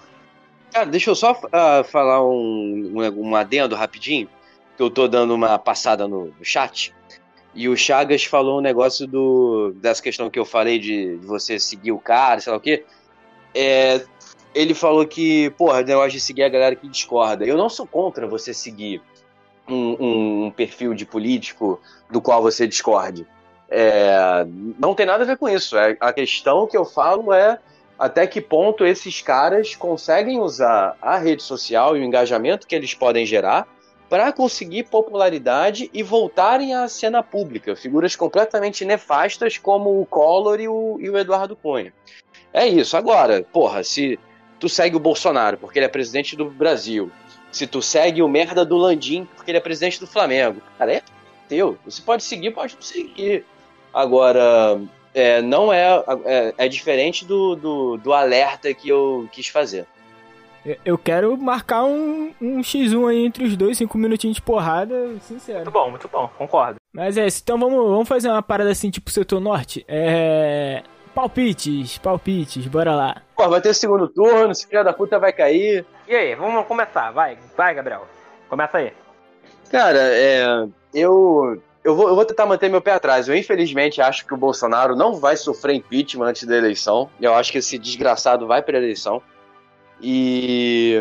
[0.71, 4.29] Cara, deixa eu só ah, falar um, um, um adendo rapidinho,
[4.77, 6.93] que eu tô dando uma passada no, no chat.
[7.53, 11.59] E o Chagas falou um negócio do, dessa questão que eu falei de, de você
[11.59, 12.85] seguir o cara, sei lá o quê.
[13.53, 14.01] É,
[14.53, 17.45] ele falou que, porra, o negócio de seguir a galera que discorda.
[17.45, 19.01] Eu não sou contra você seguir
[19.67, 21.79] um, um- um perfil de político
[22.09, 23.25] do qual você discorde.
[23.69, 24.45] É,
[24.79, 25.77] não tem nada a ver com isso.
[25.77, 27.59] É, a questão que eu falo é
[27.97, 32.93] até que ponto esses caras conseguem usar a rede social e o engajamento que eles
[32.93, 33.67] podem gerar
[34.09, 37.75] para conseguir popularidade e voltarem à cena pública.
[37.75, 41.93] Figuras completamente nefastas como o Collor e o, e o Eduardo Cunha.
[42.53, 42.95] É isso.
[42.97, 44.19] Agora, porra, se
[44.59, 47.11] tu segue o Bolsonaro porque ele é presidente do Brasil,
[47.51, 51.01] se tu segue o merda do Landim porque ele é presidente do Flamengo, cara, é
[51.47, 51.77] teu.
[51.85, 53.45] Você pode seguir, pode não seguir.
[53.93, 54.79] Agora,
[55.13, 56.53] é, não é, é.
[56.57, 59.85] É diferente do, do, do alerta que eu quis fazer.
[60.83, 65.59] Eu- quero marcar um, um X1 aí entre os dois, cinco minutinhos de porrada, sincero.
[65.59, 66.75] Muito bom, muito bom, concordo.
[66.93, 69.85] Mas é isso, então vamos, vamos fazer uma parada assim, tipo setor norte.
[69.87, 70.83] É.
[71.13, 73.21] Palpites, palpites, bora lá.
[73.35, 75.85] Pô, vai ter segundo turno, esse filho da puta vai cair.
[76.07, 78.07] E aí, vamos começar, vai, vai, Gabriel.
[78.49, 78.93] Começa aí.
[79.71, 83.27] Cara, é, eu, eu, vou, eu vou tentar manter meu pé atrás.
[83.27, 87.09] Eu, infelizmente, acho que o Bolsonaro não vai sofrer impeachment antes da eleição.
[87.21, 89.21] Eu acho que esse desgraçado vai para eleição.
[90.01, 90.95] E.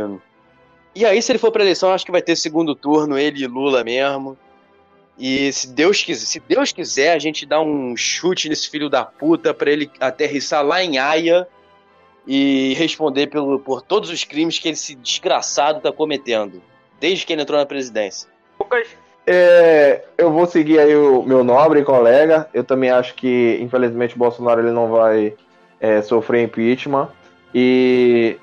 [0.94, 3.42] E aí, se ele for pra eleição, eu acho que vai ter segundo turno, ele
[3.42, 4.36] e Lula mesmo.
[5.19, 9.05] E se Deus quiser, se Deus quiser, a gente dá um chute nesse filho da
[9.05, 11.47] puta pra ele aterrissar lá em Haia
[12.27, 16.62] e responder pelo, por todos os crimes que esse desgraçado tá cometendo,
[17.01, 18.29] desde que ele entrou na presidência.
[18.61, 18.87] Lucas,
[19.27, 22.49] É, eu vou seguir aí o meu nobre colega.
[22.55, 25.35] Eu também acho que, infelizmente, o Bolsonaro ele não vai
[25.81, 27.09] é, sofrer impeachment.
[27.55, 28.39] E,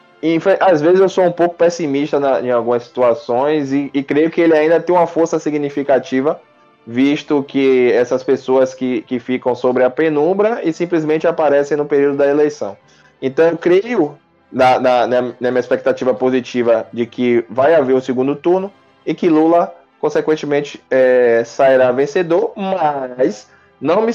[0.60, 4.42] às vezes eu sou um pouco pessimista na- em algumas situações e, e creio que
[4.42, 6.40] ele ainda tem uma força significativa,
[6.86, 12.18] visto que essas pessoas que, que ficam sobre a penumbra e simplesmente aparecem no período
[12.18, 12.78] da eleição.
[13.22, 14.18] Então eu creio,
[14.52, 18.72] na, na, na minha expectativa positiva, de que vai haver o segundo turno
[19.06, 23.50] e que Lula consequentemente é, sairá vencedor, mas
[23.82, 24.12] não me,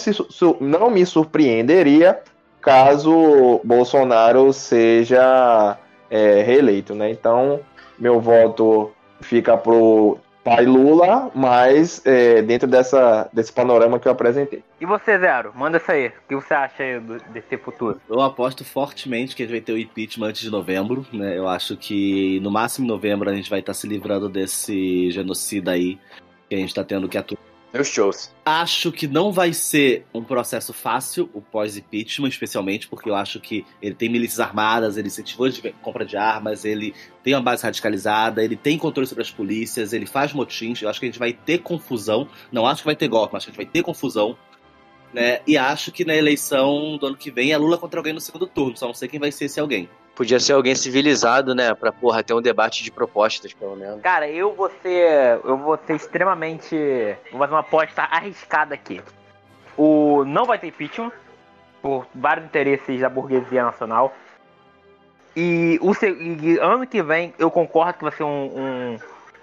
[0.60, 2.20] não me surpreenderia
[2.60, 5.76] caso Bolsonaro seja
[6.08, 7.10] é, reeleito, né?
[7.10, 7.60] Então,
[7.98, 14.62] meu voto fica pro pai Lula, mas é, dentro dessa, desse panorama que eu apresentei.
[14.80, 15.52] e você, Zero?
[15.54, 16.08] Manda isso aí.
[16.08, 18.00] O que você acha aí do- desse futuro?
[18.08, 21.36] Eu aposto fortemente que a gente vai ter o impeachment antes de novembro, né?
[21.36, 25.72] Eu acho que no máximo em novembro a gente vai estar se livrando desse genocida
[25.72, 25.98] aí
[26.48, 27.38] que a gente tá tendo que atuar.
[27.72, 28.32] Meus shows.
[28.44, 33.64] Acho que não vai ser um processo fácil, o pós-impeachment, especialmente porque eu acho que
[33.80, 36.92] ele tem milícias armadas, ele incentivou de compra de armas, ele
[37.22, 40.82] tem uma base radicalizada, ele tem controle sobre as polícias, ele faz motins.
[40.82, 42.28] Eu acho que a gente vai ter confusão.
[42.50, 44.36] Não acho que vai ter golpe, mas acho que a gente vai ter confusão.
[45.12, 45.40] Né?
[45.46, 48.46] E acho que na eleição do ano que vem é Lula contra alguém no segundo
[48.46, 49.88] turno, só não sei quem vai ser esse alguém.
[50.14, 51.74] Podia ser alguém civilizado, né?
[51.74, 54.00] Pra, porra, ter um debate de propostas, pelo menos.
[54.02, 55.40] Cara, eu vou ser.
[55.44, 56.76] Eu vou ser extremamente.
[57.30, 59.00] Vou fazer uma aposta arriscada aqui.
[59.76, 60.24] O.
[60.24, 61.10] Não vai ter impeachment.
[61.80, 64.14] Por vários interesses da burguesia nacional.
[65.34, 68.98] E o e ano que vem eu concordo que vai ser um,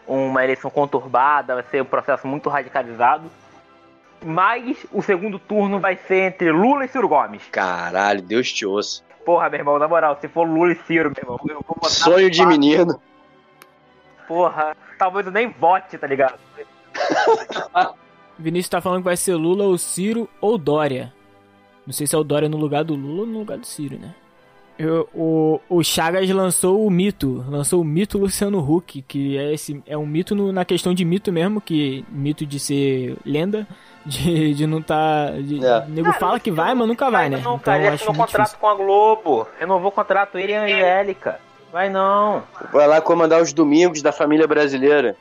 [0.07, 3.31] um- uma eleição conturbada, vai ser um processo muito radicalizado.
[4.25, 7.43] Mas o segundo turno vai ser entre Lula e Ciro Gomes.
[7.51, 9.01] Caralho, Deus te ouça.
[9.25, 11.89] Porra, meu irmão, na moral, se for Lula e Ciro, meu irmão, eu vou botar
[11.89, 12.99] Sonho de menino.
[14.27, 16.37] Porra, talvez eu nem vote, tá ligado?
[18.37, 21.13] Vinícius tá falando que vai ser Lula ou Ciro ou Dória.
[21.85, 23.97] Não sei se é o Dória no lugar do Lula ou no lugar do Ciro,
[23.97, 24.13] né?
[24.77, 29.81] Eu- o, o Chagas lançou o mito, lançou o mito Luciano Huck, que é esse
[29.87, 33.67] é um mito no- na questão de mito mesmo, que mito de ser lenda,
[34.07, 35.79] de, de não tá, de, É.
[35.79, 37.37] o nego fala que vai, mas nunca vai, né?
[37.37, 38.59] Não, Então cara, ele eu acho assinou contrato difícil.
[38.59, 39.47] com a Globo.
[39.59, 41.39] Renovou o contrato ele e a Angélica.
[41.71, 42.43] Vai não.
[42.71, 45.15] Vai lá comandar os domingos da família brasileira.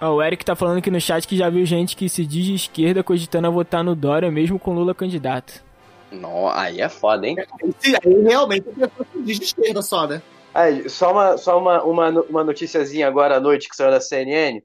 [0.00, 2.44] Ó, o Eric tá falando aqui no chat que já viu gente que se diz
[2.44, 5.62] de esquerda cogitando a votar no Dória mesmo com Lula candidato.
[6.10, 7.36] Não, aí é foda, hein?
[7.78, 10.20] Sim, aí realmente a pessoa se diz de esquerda só, né?
[10.52, 14.60] Aí, só uma, só uma, uma, uma noticiazinha agora à noite que saiu da CNN.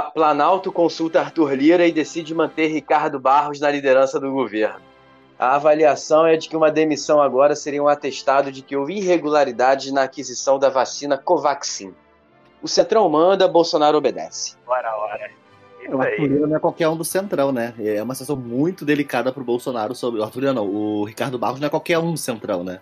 [0.00, 4.80] Planalto consulta Arthur Lira e decide manter Ricardo Barros na liderança do governo.
[5.38, 9.92] A avaliação é de que uma demissão agora seria um atestado de que houve irregularidades
[9.92, 11.92] na aquisição da vacina Covaxin.
[12.62, 14.56] O Centrão manda, Bolsonaro obedece.
[14.64, 15.30] Bora, bora.
[15.88, 17.74] O Arthur Lira não é qualquer um do Centrão, né?
[17.76, 20.20] É uma situação muito delicada pro Bolsonaro sobre.
[20.20, 22.80] O Arthur Lira não, o Ricardo Barros não é qualquer um do Centrão, né?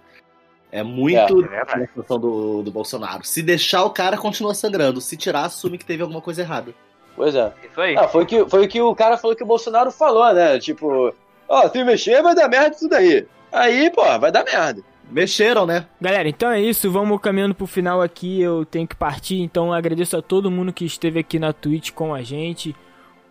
[0.70, 3.24] É muito É, é a situação do, do Bolsonaro.
[3.24, 5.00] Se deixar, o cara continua sangrando.
[5.00, 6.74] Se tirar, assume que teve alguma coisa errada.
[7.16, 7.52] Pois é.
[7.70, 7.96] Isso aí.
[7.96, 10.58] Ah, foi o que, foi o que o cara falou que o Bolsonaro falou, né?
[10.58, 11.14] Tipo,
[11.48, 13.26] ó, se mexer vai dar merda isso daí.
[13.52, 14.82] Aí, pô, vai dar merda.
[15.10, 15.86] Mexeram, né?
[16.00, 20.16] Galera, então é isso, vamos caminhando pro final aqui, eu tenho que partir, então agradeço
[20.16, 22.76] a todo mundo que esteve aqui na Twitch com a gente,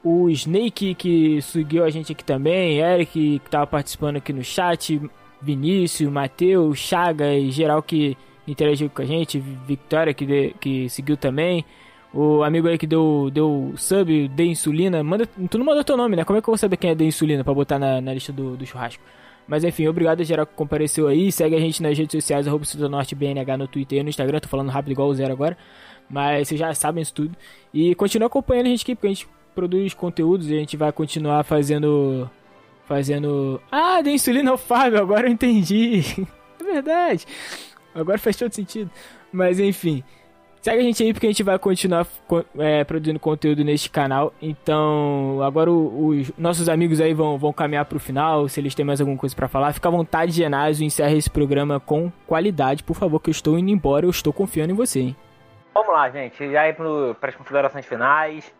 [0.03, 5.01] o Snake que seguiu a gente aqui também, Eric que tava participando aqui no chat,
[5.41, 11.15] Vinícius, Matheus, Chaga e geral que interagiu com a gente, Victoria que, de- que seguiu
[11.15, 11.63] também,
[12.13, 16.15] o amigo aí que deu, deu sub, deu insulina, manda, tu não mandou teu nome,
[16.15, 16.23] né?
[16.23, 18.33] Como é que eu vou saber quem é deu insulina pra botar na, na lista
[18.33, 19.03] do, do churrasco?
[19.47, 21.31] Mas enfim, obrigado a geral que compareceu aí.
[21.31, 22.65] Segue a gente nas redes sociais, arroba
[23.15, 24.39] BNH no Twitter e no Instagram.
[24.39, 25.57] Tô falando rápido igual o Zero agora.
[26.07, 27.35] Mas vocês já sabem isso tudo.
[27.73, 30.91] E continua acompanhando a gente aqui, porque a gente produz conteúdos e a gente vai
[30.91, 32.29] continuar fazendo.
[32.85, 33.59] Fazendo.
[33.71, 36.01] Ah, dei insulina ao Fábio, agora eu entendi.
[36.61, 37.25] é verdade.
[37.93, 38.91] Agora faz todo sentido.
[39.31, 40.03] Mas enfim.
[40.61, 44.33] Segue a gente aí porque a gente vai continuar co- é, produzindo conteúdo neste canal.
[44.41, 48.47] Então, agora os nossos amigos aí vão, vão caminhar pro final.
[48.49, 50.85] Se eles têm mais alguma coisa pra falar, fica à vontade, Genásio.
[50.85, 54.05] Encerra esse programa com qualidade, por favor, que eu estou indo embora.
[54.05, 55.15] Eu estou confiando em você, hein?
[55.73, 56.51] Vamos lá, gente.
[56.51, 58.53] Já ir para as considerações finais.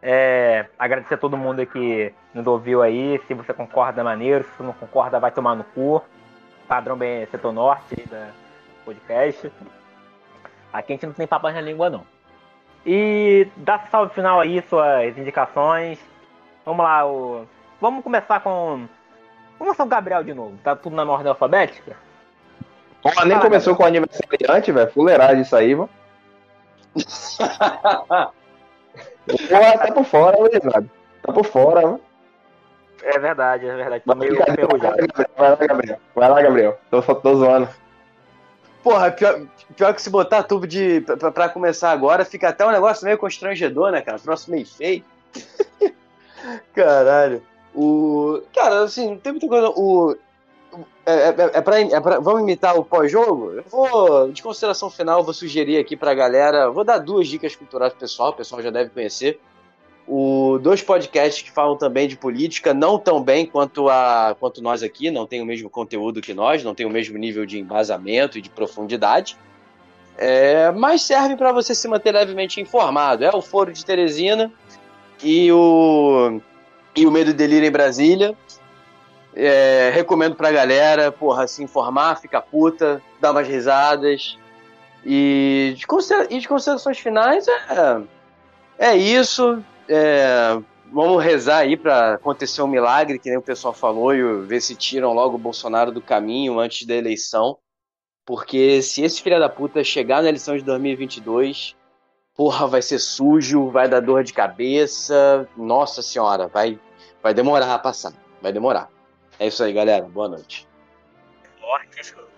[0.00, 3.20] É, agradecer a todo mundo que nos ouviu aí.
[3.26, 4.44] Se você concorda, maneiro.
[4.56, 6.00] Se não concorda, vai tomar no cu.
[6.68, 8.28] Padrão bem setor norte da
[8.84, 9.50] podcast.
[10.72, 12.06] Aqui a gente não tem papas na língua, não.
[12.84, 15.98] E dá salve final aí, suas indicações.
[16.64, 17.46] Vamos lá, o...
[17.80, 18.86] vamos começar com.
[19.58, 20.56] Vamos começar com o Gabriel de novo.
[20.62, 21.96] Tá tudo na ordem alfabética?
[23.04, 24.90] Ó, nem Fala, começou com o aniversariante, velho.
[24.90, 25.90] Fuleiragem isso aí, mano.
[29.48, 30.90] Porra, tá por fora, Luizado.
[31.22, 32.00] Tá por fora, mano.
[33.02, 34.04] É verdade, é verdade.
[34.04, 35.98] Tô meio Vai lá, Gabriel.
[36.14, 36.78] Vai lá, Gabriel.
[36.90, 37.68] Tô, só tô zoando.
[38.82, 39.42] Porra, pior,
[39.76, 41.00] pior que se botar tubo de.
[41.02, 44.18] Pra, pra começar agora, fica até um negócio meio constrangedor, né, cara?
[44.18, 45.04] Troço meio feio.
[46.74, 47.42] Caralho.
[47.74, 48.40] O.
[48.54, 49.68] Cara, assim, não tem muita coisa.
[49.70, 50.16] O.
[51.04, 53.52] É, é, é, pra, é pra- Vamos imitar o pós-jogo?
[53.52, 56.70] Eu vou, de consideração final, vou sugerir aqui pra galera.
[56.70, 59.40] Vou dar duas dicas culturais pro pessoal, o pessoal já deve conhecer.
[60.12, 64.82] O, dois podcasts que falam também de política, não tão bem quanto, a, quanto nós
[64.82, 68.36] aqui, não tem o mesmo conteúdo que nós, não tem o mesmo nível de embasamento
[68.36, 69.38] e de profundidade.
[70.18, 73.24] É, mas servem para você se manter levemente informado.
[73.24, 74.50] É o Foro de Teresina
[75.22, 76.40] e o,
[76.96, 78.34] e o Medo e Delírio em Brasília.
[79.32, 84.36] É, recomendo pra galera, porra, se informar, ficar puta, dar umas risadas.
[85.06, 85.86] E de,
[86.30, 88.00] e de considerações finais é,
[88.76, 89.62] é isso.
[89.92, 90.56] É,
[90.92, 94.76] vamos rezar aí pra acontecer um milagre, que nem o pessoal falou, e ver se
[94.76, 97.58] tiram logo o Bolsonaro do caminho antes da eleição.
[98.24, 101.74] Porque se esse filho da puta chegar na eleição de 2022,
[102.36, 105.48] porra, vai ser sujo, vai dar dor de cabeça.
[105.56, 106.78] Nossa senhora, vai,
[107.20, 108.12] vai demorar a passar.
[108.40, 108.88] Vai demorar.
[109.40, 110.04] É isso aí, galera.
[110.04, 110.68] Boa noite.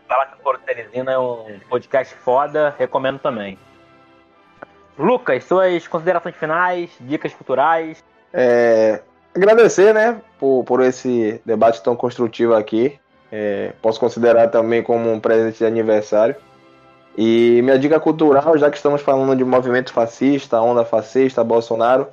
[0.09, 3.59] Fala o Coro Teresina é um podcast foda, recomendo também.
[4.99, 8.03] Lucas, suas considerações finais, dicas culturais.
[8.33, 9.01] É,
[9.35, 12.99] agradecer, né, por, por esse debate tão construtivo aqui.
[13.31, 16.37] É, posso considerar também como um presente de aniversário.
[17.17, 22.09] E minha dica cultural, já que estamos falando de movimento fascista, onda fascista, Bolsonaro,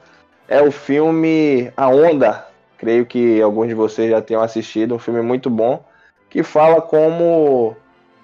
[0.47, 2.47] é o filme A Onda.
[2.77, 5.83] Creio que alguns de vocês já tenham assistido, um filme muito bom,
[6.29, 7.75] que fala como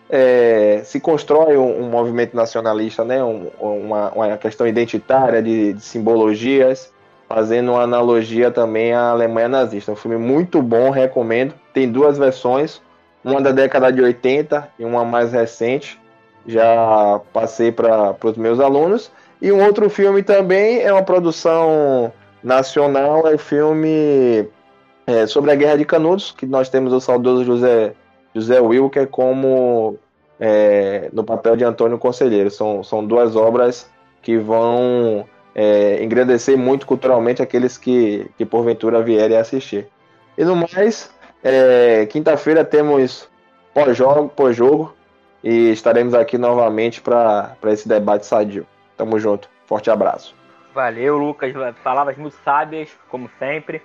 [0.10, 3.24] é, se constrói um, um movimento nacionalista, né?
[3.24, 6.92] Um- uma, uma questão identitária de, de simbologias,
[7.28, 9.92] fazendo uma analogia também à Alemanha nazista.
[9.92, 11.54] Um filme muito bom, recomendo.
[11.74, 12.82] Tem duas versões,
[13.24, 16.00] uma da década de 80 e uma mais recente.
[16.48, 19.12] Já passei para os meus alunos.
[19.42, 22.12] E um outro filme também é uma produção
[22.44, 24.48] nacional, é o filme
[25.08, 27.94] é, sobre a Guerra de Canudos, que nós temos o saudoso José,
[28.36, 29.98] José Wilker como
[30.40, 32.52] é, no papel de Antônio Conselheiro.
[32.52, 33.90] São, são duas obras
[34.22, 35.26] que vão
[35.56, 39.88] é, engrandecer muito culturalmente aqueles que, que porventura vierem assistir.
[40.38, 41.10] E no mais,
[41.42, 43.30] é, quinta-feira temos
[43.74, 44.94] pós-jogo, pós-jogo
[45.42, 48.68] e estaremos aqui novamente para esse debate sadio.
[48.98, 49.50] Tamo junto.
[49.66, 50.36] Forte abraço.
[50.74, 51.54] Valeu, Lucas.
[51.84, 53.82] Palavras muito sábias, como sempre.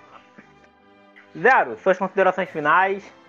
[1.40, 3.19] Zero, suas considerações finais.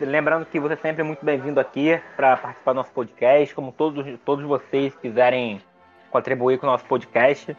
[0.00, 4.06] Lembrando que você é sempre muito bem-vindo aqui para participar do nosso podcast, como todos,
[4.24, 5.60] todos vocês quiserem
[6.10, 7.54] contribuir com o nosso podcast.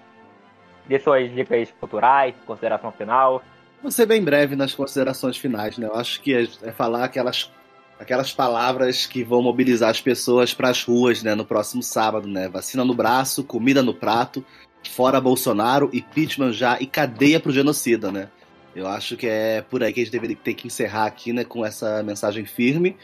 [0.87, 3.43] Dê suas dicas culturais, consideração final.
[3.79, 5.85] Vou ser bem breve nas considerações finais, né?
[5.85, 7.51] Eu acho que é, é falar aquelas,
[7.99, 11.35] aquelas palavras que vão mobilizar as pessoas para as ruas, né?
[11.35, 12.49] No próximo sábado, né?
[12.49, 14.43] Vacina no braço, comida no prato,
[14.89, 18.29] fora Bolsonaro, impeachment já e cadeia pro genocida, né?
[18.75, 21.43] Eu acho que é por aí que a gente deveria ter que encerrar aqui, né?
[21.43, 22.95] Com essa mensagem firme.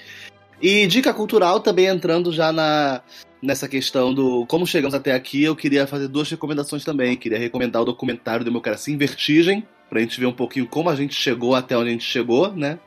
[0.62, 3.02] E dica cultural também entrando já na,
[3.42, 7.16] nessa questão do como chegamos até aqui, eu queria fazer duas recomendações também.
[7.16, 11.14] Queria recomendar o documentário Democracia em Vertigem, pra gente ver um pouquinho como a gente
[11.14, 12.80] chegou até onde a gente chegou, né?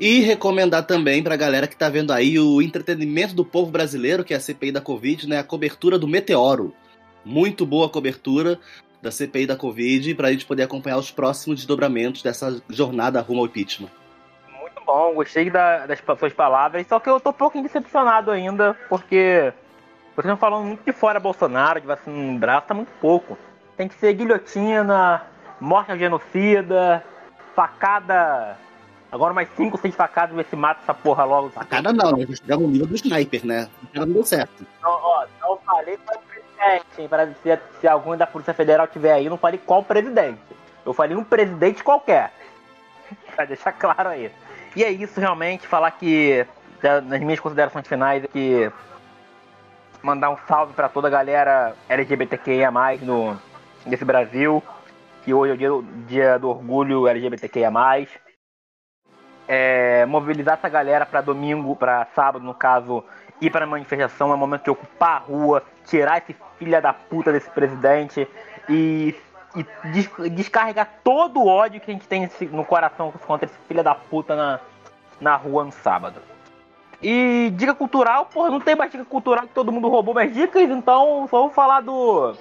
[0.00, 4.32] E recomendar também pra galera que tá vendo aí o entretenimento do povo brasileiro, que
[4.32, 5.38] é a CPI da Covid, né?
[5.38, 6.72] A cobertura do Meteoro.
[7.24, 8.58] Muito boa cobertura
[9.00, 13.46] da CPI da Covid pra gente poder acompanhar os próximos desdobramentos dessa jornada rumo ao
[13.46, 13.88] impeachment.
[14.60, 18.74] Muito bom, gostei da- das suas palavras, só que eu tô um pouquinho decepcionado ainda,
[18.88, 19.52] porque
[20.14, 23.38] vocês estão falando muito de fora Bolsonaro, de vacina no braço, tá muito pouco.
[23.76, 25.22] Tem que ser guilhotina,
[25.60, 27.04] morte ao genocida,
[27.54, 28.56] facada.
[29.10, 31.48] Agora mais 5, 6 facadas, ver se mata essa porra logo.
[31.50, 32.26] Facada não, né?
[32.26, 33.68] Chegar no nível do sniper, né?
[33.94, 34.66] Não deu certo.
[34.82, 36.20] Não, ó, não falei qual
[36.58, 37.08] presidente?
[37.08, 40.40] Para se, se algum da Polícia Federal tiver aí, não falei qual presidente.
[40.84, 42.32] Eu falei um presidente qualquer.
[43.34, 44.30] pra deixar claro aí.
[44.76, 46.46] E é isso, realmente, falar que,
[47.04, 48.70] nas minhas considerações finais, que
[50.02, 52.70] mandar um salve para toda a galera LGBTQIA+,
[53.02, 53.36] no,
[53.84, 54.62] nesse Brasil,
[55.24, 57.70] que hoje é o dia, dia do orgulho LGBTQIA+.
[59.50, 63.02] É, mobilizar essa galera para domingo, para sábado, no caso,
[63.40, 67.32] ir para manifestação, é o momento de ocupar a rua, tirar esse filha da puta
[67.32, 68.26] desse presidente
[68.68, 69.14] e,
[69.54, 73.82] e des, descarregar todo o ódio que a gente tem no coração contra esse filha
[73.82, 74.60] da puta na,
[75.20, 76.20] na rua no sábado.
[77.00, 80.68] E dica cultural, porra, não tem mais dica cultural que todo mundo roubou mais dicas,
[80.68, 82.34] então só vou falar do.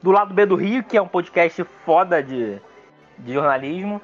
[0.00, 2.60] Do lado B do Rio, que é um podcast foda de,
[3.18, 4.00] de jornalismo.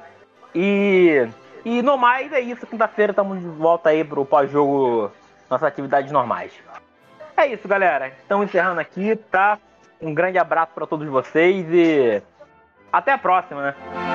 [0.54, 1.28] E.
[1.64, 5.10] E no mais é isso, quinta-feira estamos de volta aí pro pós-jogo,
[5.55, 6.52] nossas atividades normais.
[7.36, 8.09] É isso, galera.
[8.09, 9.59] Estamos encerrando aqui, tá?
[10.01, 12.22] Um grande abraço para todos vocês e
[12.93, 14.14] até a próxima, né?